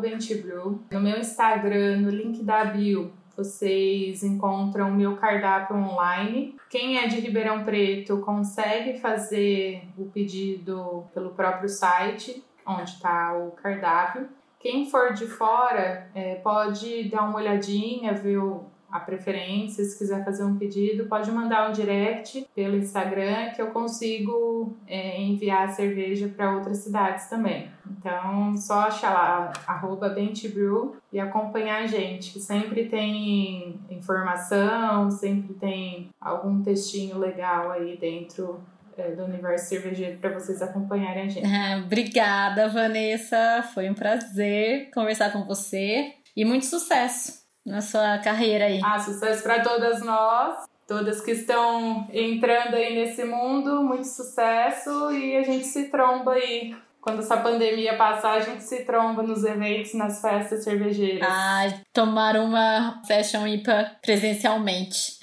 No 0.90 1.00
meu 1.00 1.18
Instagram, 1.18 1.96
no 2.02 2.10
link 2.10 2.44
da 2.44 2.66
bio, 2.66 3.12
vocês 3.42 4.22
encontram 4.22 4.88
o 4.88 4.94
meu 4.94 5.16
cardápio 5.16 5.76
online. 5.76 6.56
Quem 6.70 6.98
é 6.98 7.06
de 7.08 7.20
Ribeirão 7.20 7.64
Preto 7.64 8.18
consegue 8.18 8.98
fazer 9.00 9.82
o 9.98 10.04
pedido 10.06 11.04
pelo 11.12 11.30
próprio 11.30 11.68
site, 11.68 12.42
onde 12.66 12.90
está 12.90 13.34
o 13.36 13.50
cardápio. 13.52 14.28
Quem 14.60 14.88
for 14.88 15.12
de 15.12 15.26
fora 15.26 16.08
é, 16.14 16.36
pode 16.36 17.08
dar 17.10 17.22
uma 17.28 17.36
olhadinha, 17.38 18.12
ver 18.14 18.38
o- 18.38 18.64
a 18.92 19.00
preferência, 19.00 19.82
se 19.82 19.96
quiser 19.96 20.22
fazer 20.22 20.44
um 20.44 20.58
pedido, 20.58 21.06
pode 21.06 21.32
mandar 21.32 21.70
um 21.70 21.72
direct 21.72 22.46
pelo 22.54 22.76
Instagram 22.76 23.50
que 23.56 23.62
eu 23.62 23.68
consigo 23.68 24.76
é, 24.86 25.18
enviar 25.18 25.66
a 25.66 25.72
cerveja 25.72 26.28
para 26.28 26.54
outras 26.54 26.78
cidades 26.78 27.26
também. 27.26 27.70
Então, 27.90 28.54
só 28.58 28.80
achar 28.80 29.14
lá, 29.14 29.52
arroba 29.66 30.10
Bentibrew 30.10 30.96
e 31.10 31.18
acompanhar 31.18 31.82
a 31.82 31.86
gente, 31.86 32.34
que 32.34 32.40
sempre 32.40 32.86
tem 32.88 33.80
informação, 33.88 35.10
sempre 35.10 35.54
tem 35.54 36.10
algum 36.20 36.62
textinho 36.62 37.18
legal 37.18 37.70
aí 37.70 37.96
dentro 37.96 38.60
é, 38.98 39.12
do 39.12 39.24
universo 39.24 39.70
cervejeiro 39.70 40.18
para 40.18 40.34
vocês 40.38 40.60
acompanharem 40.60 41.24
a 41.24 41.28
gente. 41.28 41.46
obrigada, 41.82 42.68
Vanessa. 42.68 43.66
Foi 43.72 43.88
um 43.88 43.94
prazer 43.94 44.90
conversar 44.92 45.32
com 45.32 45.44
você 45.44 46.12
e 46.36 46.44
muito 46.44 46.66
sucesso 46.66 47.41
na 47.64 47.80
sua 47.80 48.18
carreira 48.18 48.66
aí. 48.66 48.80
Ah, 48.84 48.98
sucesso 48.98 49.42
para 49.42 49.60
todas 49.62 50.02
nós, 50.02 50.64
todas 50.86 51.20
que 51.20 51.32
estão 51.32 52.06
entrando 52.12 52.74
aí 52.74 52.94
nesse 52.94 53.24
mundo. 53.24 53.82
Muito 53.82 54.06
sucesso 54.06 55.12
e 55.12 55.36
a 55.36 55.42
gente 55.42 55.66
se 55.66 55.88
tromba 55.88 56.32
aí 56.32 56.74
quando 57.02 57.18
essa 57.18 57.36
pandemia 57.36 57.96
passar, 57.96 58.34
a 58.34 58.40
gente 58.40 58.62
se 58.62 58.84
tromba 58.84 59.24
nos 59.24 59.42
eventos, 59.42 59.92
nas 59.94 60.20
festas 60.20 60.62
cervejeiras. 60.62 61.28
Ah, 61.28 61.66
tomar 61.92 62.36
uma 62.36 63.02
Fashion 63.06 63.44
IPA 63.44 63.96
presencialmente. 64.00 65.18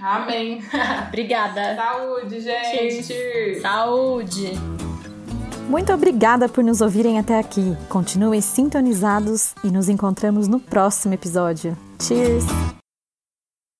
Amém. 0.00 0.62
Obrigada. 1.08 1.76
Saúde, 1.76 2.40
gente. 2.40 3.60
Saúde. 3.60 4.79
Muito 5.70 5.92
obrigada 5.92 6.48
por 6.48 6.64
nos 6.64 6.80
ouvirem 6.80 7.16
até 7.16 7.38
aqui. 7.38 7.76
Continuem 7.88 8.40
sintonizados 8.40 9.54
e 9.62 9.70
nos 9.70 9.88
encontramos 9.88 10.48
no 10.48 10.58
próximo 10.58 11.14
episódio. 11.14 11.78
Cheers! 12.02 12.79